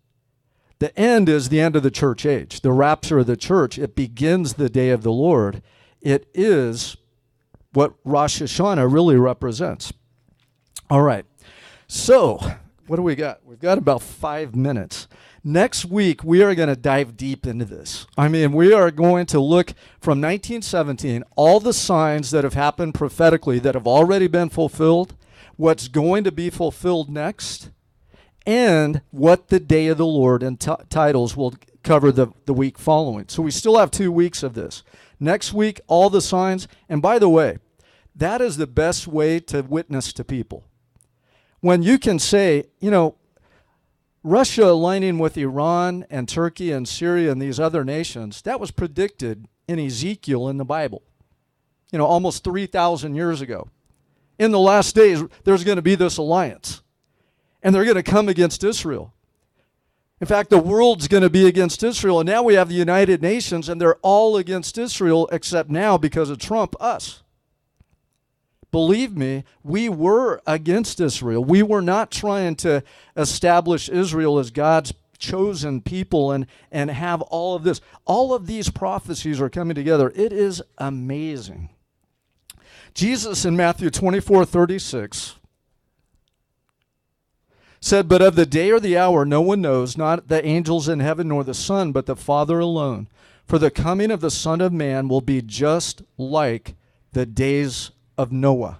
The 0.79 0.97
end 0.99 1.29
is 1.29 1.49
the 1.49 1.61
end 1.61 1.75
of 1.75 1.83
the 1.83 1.91
church 1.91 2.25
age, 2.25 2.61
the 2.61 2.71
rapture 2.71 3.19
of 3.19 3.27
the 3.27 3.37
church. 3.37 3.77
It 3.77 3.95
begins 3.95 4.53
the 4.53 4.69
day 4.69 4.89
of 4.89 5.03
the 5.03 5.11
Lord. 5.11 5.61
It 6.01 6.27
is 6.33 6.97
what 7.73 7.93
Rosh 8.03 8.41
Hashanah 8.41 8.91
really 8.91 9.15
represents. 9.15 9.93
All 10.89 11.01
right. 11.01 11.25
So, 11.87 12.39
what 12.87 12.97
do 12.97 13.01
we 13.01 13.15
got? 13.15 13.45
We've 13.45 13.59
got 13.59 13.77
about 13.77 14.01
five 14.01 14.55
minutes. 14.55 15.07
Next 15.43 15.85
week, 15.85 16.23
we 16.23 16.43
are 16.43 16.53
going 16.53 16.69
to 16.69 16.75
dive 16.75 17.17
deep 17.17 17.47
into 17.47 17.65
this. 17.65 18.05
I 18.15 18.27
mean, 18.27 18.53
we 18.53 18.73
are 18.73 18.91
going 18.91 19.25
to 19.27 19.39
look 19.39 19.73
from 19.99 20.21
1917, 20.21 21.23
all 21.35 21.59
the 21.59 21.73
signs 21.73 22.29
that 22.31 22.43
have 22.43 22.53
happened 22.53 22.93
prophetically 22.93 23.57
that 23.59 23.73
have 23.73 23.87
already 23.87 24.27
been 24.27 24.49
fulfilled, 24.49 25.15
what's 25.55 25.87
going 25.87 26.23
to 26.25 26.31
be 26.31 26.51
fulfilled 26.51 27.09
next, 27.09 27.71
and 28.45 29.01
what 29.09 29.47
the 29.47 29.59
day 29.59 29.87
of 29.87 29.97
the 29.97 30.05
Lord 30.05 30.43
and 30.43 30.59
t- 30.59 30.71
titles 30.89 31.35
will 31.35 31.55
cover 31.83 32.11
the, 32.11 32.27
the 32.45 32.53
week 32.53 32.77
following. 32.77 33.25
So 33.27 33.41
we 33.41 33.51
still 33.51 33.77
have 33.77 33.89
two 33.89 34.11
weeks 34.11 34.43
of 34.43 34.53
this. 34.53 34.83
Next 35.23 35.53
week, 35.53 35.79
all 35.87 36.09
the 36.09 36.19
signs. 36.19 36.67
And 36.89 36.99
by 36.99 37.19
the 37.19 37.29
way, 37.29 37.59
that 38.15 38.41
is 38.41 38.57
the 38.57 38.67
best 38.67 39.07
way 39.07 39.39
to 39.41 39.61
witness 39.61 40.11
to 40.13 40.23
people. 40.25 40.65
When 41.59 41.83
you 41.83 41.99
can 41.99 42.17
say, 42.17 42.65
you 42.79 42.89
know, 42.89 43.15
Russia 44.23 44.65
aligning 44.65 45.19
with 45.19 45.37
Iran 45.37 46.05
and 46.09 46.27
Turkey 46.27 46.71
and 46.71 46.87
Syria 46.87 47.31
and 47.31 47.39
these 47.39 47.59
other 47.59 47.83
nations, 47.85 48.41
that 48.41 48.59
was 48.59 48.71
predicted 48.71 49.47
in 49.67 49.79
Ezekiel 49.79 50.49
in 50.49 50.57
the 50.57 50.65
Bible, 50.65 51.03
you 51.91 51.99
know, 51.99 52.05
almost 52.05 52.43
3,000 52.43 53.13
years 53.13 53.41
ago. 53.41 53.69
In 54.39 54.49
the 54.49 54.59
last 54.59 54.95
days, 54.95 55.23
there's 55.43 55.63
going 55.63 55.75
to 55.75 55.83
be 55.83 55.93
this 55.93 56.17
alliance 56.17 56.81
and 57.61 57.75
they're 57.75 57.83
going 57.85 57.95
to 57.95 58.03
come 58.03 58.27
against 58.27 58.63
Israel. 58.63 59.13
In 60.21 60.27
fact, 60.27 60.51
the 60.51 60.59
world's 60.59 61.07
going 61.07 61.23
to 61.23 61.31
be 61.31 61.47
against 61.47 61.81
Israel. 61.81 62.19
And 62.19 62.29
now 62.29 62.43
we 62.43 62.53
have 62.53 62.69
the 62.69 62.75
United 62.75 63.23
Nations, 63.23 63.67
and 63.67 63.81
they're 63.81 63.97
all 64.03 64.37
against 64.37 64.77
Israel, 64.77 65.27
except 65.31 65.71
now 65.71 65.97
because 65.97 66.29
of 66.29 66.37
Trump, 66.37 66.75
us. 66.79 67.23
Believe 68.71 69.17
me, 69.17 69.43
we 69.63 69.89
were 69.89 70.39
against 70.45 71.01
Israel. 71.01 71.43
We 71.43 71.63
were 71.63 71.81
not 71.81 72.11
trying 72.11 72.55
to 72.57 72.83
establish 73.17 73.89
Israel 73.89 74.37
as 74.37 74.51
God's 74.51 74.93
chosen 75.17 75.81
people 75.81 76.31
and, 76.31 76.45
and 76.71 76.91
have 76.91 77.23
all 77.23 77.55
of 77.55 77.63
this. 77.63 77.81
All 78.05 78.31
of 78.31 78.45
these 78.45 78.69
prophecies 78.69 79.41
are 79.41 79.49
coming 79.49 79.75
together. 79.75 80.13
It 80.15 80.31
is 80.31 80.61
amazing. 80.77 81.69
Jesus 82.93 83.43
in 83.43 83.57
Matthew 83.57 83.89
24 83.89 84.45
36 84.45 85.35
said, 87.81 88.07
But 88.07 88.21
of 88.21 88.35
the 88.35 88.45
day 88.45 88.71
or 88.71 88.79
the 88.79 88.97
hour 88.97 89.25
no 89.25 89.41
one 89.41 89.61
knows, 89.61 89.97
not 89.97 90.27
the 90.27 90.45
angels 90.45 90.87
in 90.87 90.99
heaven 90.99 91.27
nor 91.27 91.43
the 91.43 91.55
Son, 91.55 91.91
but 91.91 92.05
the 92.05 92.15
Father 92.15 92.59
alone. 92.59 93.09
For 93.45 93.59
the 93.59 93.71
coming 93.71 94.11
of 94.11 94.21
the 94.21 94.31
Son 94.31 94.61
of 94.61 94.71
Man 94.71 95.07
will 95.07 95.21
be 95.21 95.41
just 95.41 96.03
like 96.17 96.75
the 97.11 97.25
days 97.25 97.91
of 98.17 98.31
Noah. 98.31 98.79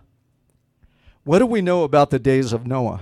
What 1.23 1.39
do 1.39 1.45
we 1.45 1.61
know 1.61 1.83
about 1.83 2.11
the 2.11 2.19
days 2.19 2.53
of 2.53 2.65
Noah? 2.65 3.01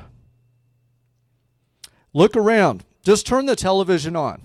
Look 2.14 2.36
around. 2.36 2.86
Just 3.04 3.28
turn 3.28 3.46
the 3.46 3.56
television 3.56 4.16
on. 4.16 4.42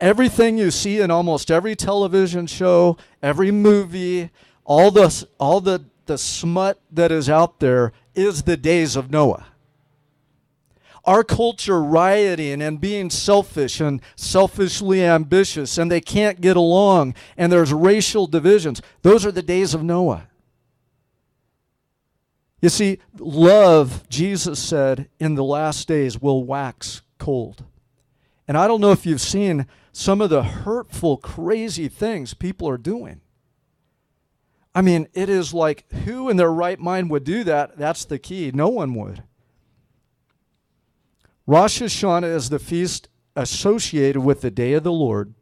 Everything 0.00 0.58
you 0.58 0.70
see 0.70 1.00
in 1.00 1.10
almost 1.10 1.50
every 1.50 1.76
television 1.76 2.46
show, 2.46 2.96
every 3.22 3.50
movie, 3.50 4.30
all 4.64 4.90
the, 4.90 5.26
all 5.38 5.60
the, 5.60 5.84
the 6.06 6.18
smut 6.18 6.80
that 6.90 7.12
is 7.12 7.30
out 7.30 7.60
there 7.60 7.92
is 8.14 8.42
the 8.42 8.56
days 8.56 8.96
of 8.96 9.10
Noah 9.10 9.46
our 11.06 11.22
culture 11.24 11.82
rioting 11.82 12.62
and 12.62 12.80
being 12.80 13.10
selfish 13.10 13.80
and 13.80 14.00
selfishly 14.16 15.04
ambitious, 15.04 15.78
and 15.78 15.90
they 15.90 16.00
can't 16.00 16.40
get 16.40 16.56
along, 16.56 17.14
and 17.36 17.52
there's 17.52 17.72
racial 17.72 18.26
divisions. 18.26 18.80
Those 19.02 19.26
are 19.26 19.32
the 19.32 19.42
days 19.42 19.74
of 19.74 19.82
Noah. 19.82 20.28
You 22.60 22.70
see, 22.70 22.98
love, 23.18 24.08
Jesus 24.08 24.58
said, 24.58 25.10
in 25.20 25.34
the 25.34 25.44
last 25.44 25.86
days 25.86 26.18
will 26.18 26.44
wax 26.44 27.02
cold. 27.18 27.64
And 28.48 28.56
I 28.56 28.66
don't 28.66 28.80
know 28.80 28.92
if 28.92 29.04
you've 29.04 29.20
seen 29.20 29.66
some 29.92 30.20
of 30.20 30.30
the 30.30 30.42
hurtful, 30.42 31.18
crazy 31.18 31.88
things 31.88 32.32
people 32.32 32.68
are 32.68 32.78
doing. 32.78 33.20
I 34.74 34.82
mean, 34.82 35.08
it 35.12 35.28
is 35.28 35.54
like 35.54 35.90
who 35.92 36.28
in 36.28 36.36
their 36.36 36.50
right 36.50 36.80
mind 36.80 37.10
would 37.10 37.24
do 37.24 37.44
that? 37.44 37.78
That's 37.78 38.04
the 38.04 38.18
key. 38.18 38.50
No 38.52 38.68
one 38.68 38.94
would. 38.94 39.22
Rosh 41.46 41.82
Hashanah 41.82 42.34
is 42.34 42.48
the 42.48 42.58
feast 42.58 43.08
associated 43.36 44.22
with 44.22 44.40
the 44.40 44.50
day 44.50 44.72
of 44.72 44.82
the 44.82 44.92
Lord. 44.92 45.34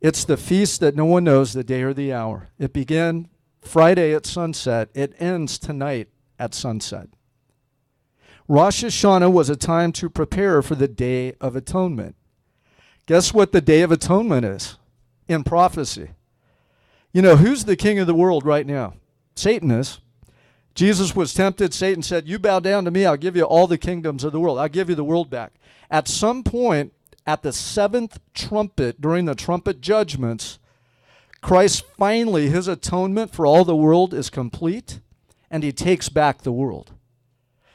It's 0.00 0.24
the 0.24 0.36
feast 0.36 0.80
that 0.80 0.96
no 0.96 1.04
one 1.04 1.24
knows 1.24 1.52
the 1.52 1.62
day 1.62 1.82
or 1.82 1.94
the 1.94 2.12
hour. 2.12 2.48
It 2.58 2.72
began 2.72 3.28
Friday 3.60 4.12
at 4.14 4.26
sunset, 4.26 4.88
it 4.94 5.14
ends 5.20 5.58
tonight 5.58 6.08
at 6.38 6.54
sunset. 6.54 7.08
Rosh 8.48 8.82
Hashanah 8.82 9.32
was 9.32 9.48
a 9.48 9.56
time 9.56 9.92
to 9.92 10.10
prepare 10.10 10.60
for 10.60 10.74
the 10.74 10.88
Day 10.88 11.34
of 11.40 11.54
Atonement. 11.54 12.16
Guess 13.06 13.32
what 13.32 13.52
the 13.52 13.60
Day 13.60 13.82
of 13.82 13.92
Atonement 13.92 14.44
is 14.44 14.76
in 15.28 15.44
prophecy? 15.44 16.10
You 17.12 17.22
know, 17.22 17.36
who's 17.36 17.64
the 17.64 17.76
king 17.76 18.00
of 18.00 18.08
the 18.08 18.14
world 18.14 18.44
right 18.44 18.66
now? 18.66 18.94
Satan 19.36 19.70
is. 19.70 20.00
Jesus 20.74 21.14
was 21.14 21.34
tempted. 21.34 21.74
Satan 21.74 22.02
said, 22.02 22.28
You 22.28 22.38
bow 22.38 22.60
down 22.60 22.84
to 22.84 22.90
me, 22.90 23.04
I'll 23.04 23.16
give 23.16 23.36
you 23.36 23.44
all 23.44 23.66
the 23.66 23.78
kingdoms 23.78 24.24
of 24.24 24.32
the 24.32 24.40
world. 24.40 24.58
I'll 24.58 24.68
give 24.68 24.88
you 24.88 24.94
the 24.94 25.04
world 25.04 25.30
back. 25.30 25.52
At 25.90 26.08
some 26.08 26.42
point, 26.42 26.92
at 27.26 27.42
the 27.42 27.52
seventh 27.52 28.18
trumpet, 28.34 29.00
during 29.00 29.26
the 29.26 29.34
trumpet 29.34 29.80
judgments, 29.80 30.58
Christ 31.40 31.84
finally, 31.98 32.48
his 32.48 32.68
atonement 32.68 33.34
for 33.34 33.46
all 33.46 33.64
the 33.64 33.76
world 33.76 34.14
is 34.14 34.30
complete, 34.30 35.00
and 35.50 35.62
he 35.62 35.72
takes 35.72 36.08
back 36.08 36.42
the 36.42 36.52
world. 36.52 36.92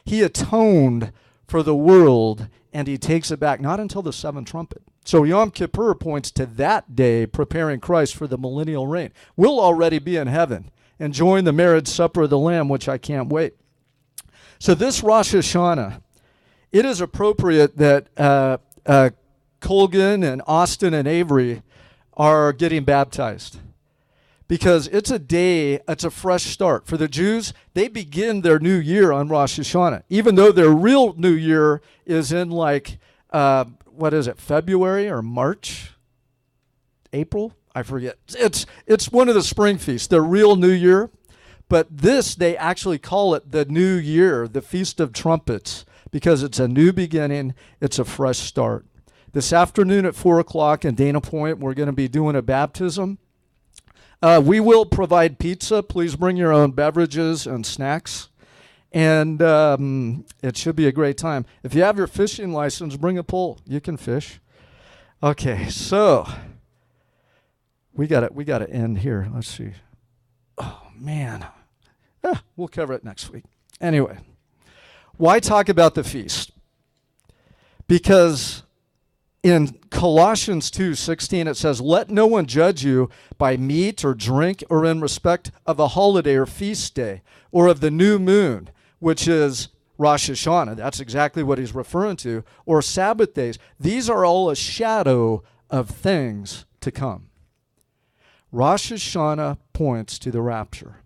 He 0.04 0.22
atoned 0.22 1.12
for 1.46 1.62
the 1.62 1.76
world, 1.76 2.48
and 2.74 2.88
he 2.88 2.98
takes 2.98 3.30
it 3.30 3.40
back, 3.40 3.62
not 3.62 3.80
until 3.80 4.02
the 4.02 4.14
seventh 4.14 4.50
trumpet. 4.50 4.82
So 5.06 5.24
Yom 5.24 5.52
Kippur 5.52 5.96
points 5.96 6.32
to 6.32 6.46
that 6.46 6.96
day 6.96 7.26
preparing 7.26 7.80
Christ 7.80 8.16
for 8.16 8.28
the 8.28 8.38
millennial 8.38 8.88
reign. 8.88 9.12
We'll 9.36 9.60
already 9.60 10.00
be 10.00 10.18
in 10.18 10.28
heaven 10.28 10.72
enjoying 11.00 11.46
the 11.46 11.54
marriage 11.54 11.88
supper 11.88 12.24
of 12.24 12.30
the 12.30 12.38
Lamb, 12.38 12.70
which 12.70 12.88
I 12.90 12.98
can't 12.98 13.30
wait. 13.30 13.56
So, 14.60 14.74
this 14.74 15.04
Rosh 15.04 15.36
Hashanah, 15.36 16.02
it 16.72 16.86
is 16.86 17.02
appropriate 17.02 17.78
that 17.78 18.08
uh, 18.18 18.58
uh, 18.86 19.12
Colgan 19.60 20.24
and 20.24 20.42
Austin 20.48 20.94
and 20.94 21.08
Avery 21.08 21.62
are 22.16 22.52
getting 22.54 22.84
baptized 22.84 23.60
because 24.48 24.88
it's 24.88 25.12
a 25.12 25.20
day, 25.20 25.80
it's 25.88 26.04
a 26.04 26.10
fresh 26.10 26.44
start. 26.44 26.88
For 26.88 26.98
the 26.98 27.08
Jews, 27.08 27.54
they 27.74 27.88
begin 27.88 28.42
their 28.42 28.60
new 28.60 28.78
year 28.78 29.12
on 29.12 29.28
Rosh 29.28 29.60
Hashanah, 29.60 30.04
even 30.10 30.36
though 30.36 30.52
their 30.52 30.70
real 30.70 31.14
new 31.16 31.34
year 31.34 31.82
is 32.06 32.32
in 32.32 32.50
like, 32.50 32.98
uh, 33.32 33.66
what 33.86 34.14
is 34.14 34.28
it, 34.28 34.40
February 34.40 35.10
or 35.10 35.22
March? 35.22 35.92
April? 37.14 37.54
I 37.80 37.84
forget. 37.84 38.18
It's 38.30 38.66
it's 38.86 39.12
one 39.12 39.30
of 39.30 39.36
the 39.36 39.44
spring 39.44 39.78
feasts, 39.78 40.08
the 40.08 40.22
real 40.22 40.56
New 40.56 40.72
Year. 40.72 41.10
But 41.70 41.88
this 41.90 42.36
they 42.36 42.58
actually 42.58 42.98
call 42.98 43.36
it 43.36 43.52
the 43.52 43.66
New 43.66 43.96
Year, 43.96 44.48
the 44.48 44.62
Feast 44.62 45.00
of 45.00 45.12
Trumpets, 45.12 45.86
because 46.12 46.42
it's 46.44 46.60
a 46.60 46.68
new 46.68 46.94
beginning, 46.94 47.54
it's 47.82 48.00
a 48.00 48.06
fresh 48.06 48.40
start. 48.40 48.86
This 49.34 49.54
afternoon 49.54 50.06
at 50.06 50.16
four 50.16 50.40
o'clock 50.40 50.86
in 50.86 50.96
Dana 50.96 51.22
Point, 51.22 51.60
we're 51.60 51.76
going 51.76 51.88
to 51.88 51.94
be 51.94 52.08
doing 52.08 52.36
a 52.36 52.42
baptism 52.42 53.18
Uh, 54.22 54.42
we 54.44 54.60
will 54.60 54.86
provide 54.86 55.38
pizza. 55.38 55.84
Please 55.84 56.16
bring 56.16 56.38
your 56.38 56.52
own 56.52 56.72
beverages 56.72 57.46
and 57.46 57.66
snacks. 57.66 58.30
And 58.92 59.42
um, 59.42 60.26
it 60.42 60.58
should 60.58 60.76
be 60.76 60.88
a 60.88 60.92
great 60.92 61.18
time. 61.18 61.46
If 61.64 61.76
you 61.76 61.84
have 61.84 61.98
your 61.98 62.08
fishing 62.08 62.52
license, 62.52 62.98
bring 62.98 63.18
a 63.18 63.24
pole. 63.24 63.60
You 63.68 63.80
can 63.80 63.98
fish. 63.98 64.40
Okay, 65.22 65.70
so 65.70 66.28
we 67.98 68.08
got 68.08 68.24
it. 68.24 68.34
We 68.34 68.46
got 68.46 68.60
to 68.60 68.70
end 68.70 69.00
here. 69.00 69.28
Let's 69.34 69.48
see. 69.48 69.74
Oh 70.58 70.84
man, 70.96 71.46
ah, 72.24 72.44
we'll 72.56 72.68
cover 72.68 72.94
it 72.94 73.04
next 73.04 73.32
week. 73.32 73.44
Anyway, 73.82 74.20
why 75.18 75.40
talk 75.40 75.68
about 75.68 75.96
the 75.96 76.04
feast? 76.04 76.52
Because 77.88 78.64
in 79.44 79.80
Colossians 79.90 80.70
2:16 80.70 81.48
it 81.48 81.58
says, 81.58 81.82
"Let 81.82 82.10
no 82.10 82.28
one 82.28 82.46
judge 82.46 82.84
you 82.84 83.10
by 83.38 83.58
meat 83.58 84.06
or 84.06 84.14
drink 84.14 84.64
or 84.70 84.86
in 84.86 85.02
respect 85.02 85.52
of 85.66 85.80
a 85.80 85.90
holiday 85.90 86.36
or 86.36 86.46
feast 86.46 86.94
day 86.94 87.24
or 87.52 87.68
of 87.68 87.80
the 87.80 87.92
new 87.92 88.20
moon, 88.20 88.70
which 89.00 89.28
is 89.28 89.70
Rosh 89.98 90.30
Hashanah." 90.30 90.76
That's 90.76 91.00
exactly 91.00 91.42
what 91.42 91.58
he's 91.58 91.74
referring 91.74 92.18
to, 92.18 92.44
or 92.66 92.82
Sabbath 92.84 93.34
days. 93.34 93.58
These 93.80 94.08
are 94.10 94.24
all 94.24 94.50
a 94.52 94.56
shadow 94.56 95.44
of 95.70 95.90
things 95.90 96.66
to 96.82 96.92
come. 96.92 97.30
Rosh 98.52 98.92
Hashanah 98.92 99.58
points 99.74 100.18
to 100.20 100.32
the 100.32 100.42
rapture. 100.42 100.98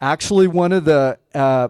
Actually, 0.00 0.46
one 0.46 0.72
of 0.72 0.84
the 0.84 1.18
uh, 1.34 1.68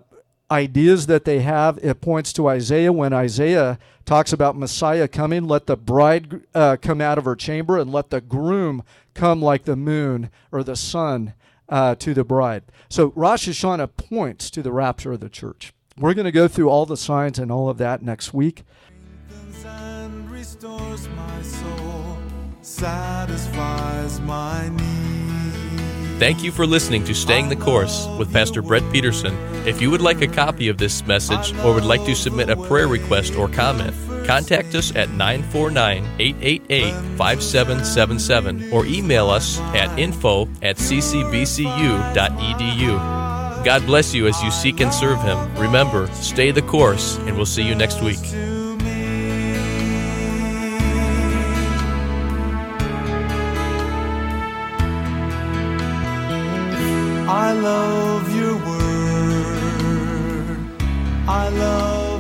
ideas 0.51 1.07
that 1.07 1.25
they 1.25 1.41
have, 1.41 1.79
it 1.83 2.01
points 2.01 2.33
to 2.35 2.49
Isaiah 2.49 2.93
when 2.93 3.13
Isaiah 3.13 3.79
talks 4.05 4.33
about 4.33 4.57
Messiah 4.57 5.09
coming. 5.09 5.45
Let 5.45 5.67
the 5.67 5.77
bride 5.77 6.43
uh, 6.55 6.77
come 6.81 7.01
out 7.01 7.19
of 7.19 7.25
her 7.25 7.37
chamber 7.37 7.79
and 7.79 7.93
let 7.93 8.11
the 8.11 8.21
groom 8.21 8.83
come 9.15 9.41
like 9.43 9.65
the 9.65 9.77
moon 9.77 10.31
or 10.51 10.63
the 10.63 10.77
sun 10.77 11.35
uh, 11.69 11.95
to 11.97 12.15
the 12.15 12.25
bride. 12.25 12.65
So 12.89 13.13
Rosh 13.15 13.49
Hashanah 13.49 13.97
points 13.97 14.51
to 14.51 14.63
the 14.63 14.73
rapture 14.73 15.13
of 15.13 15.21
the 15.21 15.29
church. 15.29 15.73
We're 15.97 16.15
going 16.15 16.25
to 16.25 16.33
go 16.33 16.49
through 16.49 16.69
all 16.69 16.87
the 16.87 16.97
signs 16.97 17.39
and 17.39 17.53
all 17.53 17.69
of 17.69 17.79
that 17.79 18.03
next 18.03 18.35
week. 18.35 18.65
Satisfies 22.63 24.21
my 24.21 24.69
need. 24.69 26.19
Thank 26.19 26.45
you 26.45 26.53
for 26.53 26.67
listening 26.67 27.03
to 27.05 27.15
Staying 27.15 27.49
the 27.49 27.57
Course 27.57 28.07
with 28.17 28.33
Pastor 28.33 28.63
Brett 28.63 28.85
Peterson. 28.93 29.37
If 29.67 29.83
you 29.83 29.91
would 29.91 30.01
like 30.01 30.23
a 30.23 30.29
copy 30.29 30.69
of 30.69 30.79
this 30.79 31.05
message 31.05 31.53
or 31.65 31.75
would 31.75 31.85
like 31.85 32.05
to 32.05 32.15
submit 32.15 32.49
a 32.49 32.57
prayer 32.57 32.87
request 32.87 33.35
or 33.35 33.49
comment, 33.49 33.95
contact 34.25 34.77
us 34.77 34.95
at 34.95 35.11
949 35.11 36.05
888 36.21 36.93
5777 37.17 38.73
or 38.73 38.87
email 38.87 39.29
us 39.31 39.59
at 39.75 39.99
info 39.99 40.43
at 40.63 40.77
ccbcu.edu. 40.77 41.63
God 43.65 43.87
bless 43.87 44.15
you 44.15 44.29
as 44.29 44.41
you 44.43 44.51
seek 44.53 44.81
and 44.81 44.95
serve 44.95 45.21
Him. 45.23 45.55
Remember, 45.57 46.07
stay 46.15 46.53
the 46.53 46.63
course, 46.63 47.17
and 47.19 47.37
we'll 47.37 47.47
see 47.47 47.63
you 47.63 47.75
next 47.75 48.01
week. 48.03 48.19
Love 57.63 58.35
your 58.35 58.57
word. 58.67 60.59
I 61.29 61.49
love 61.49 62.12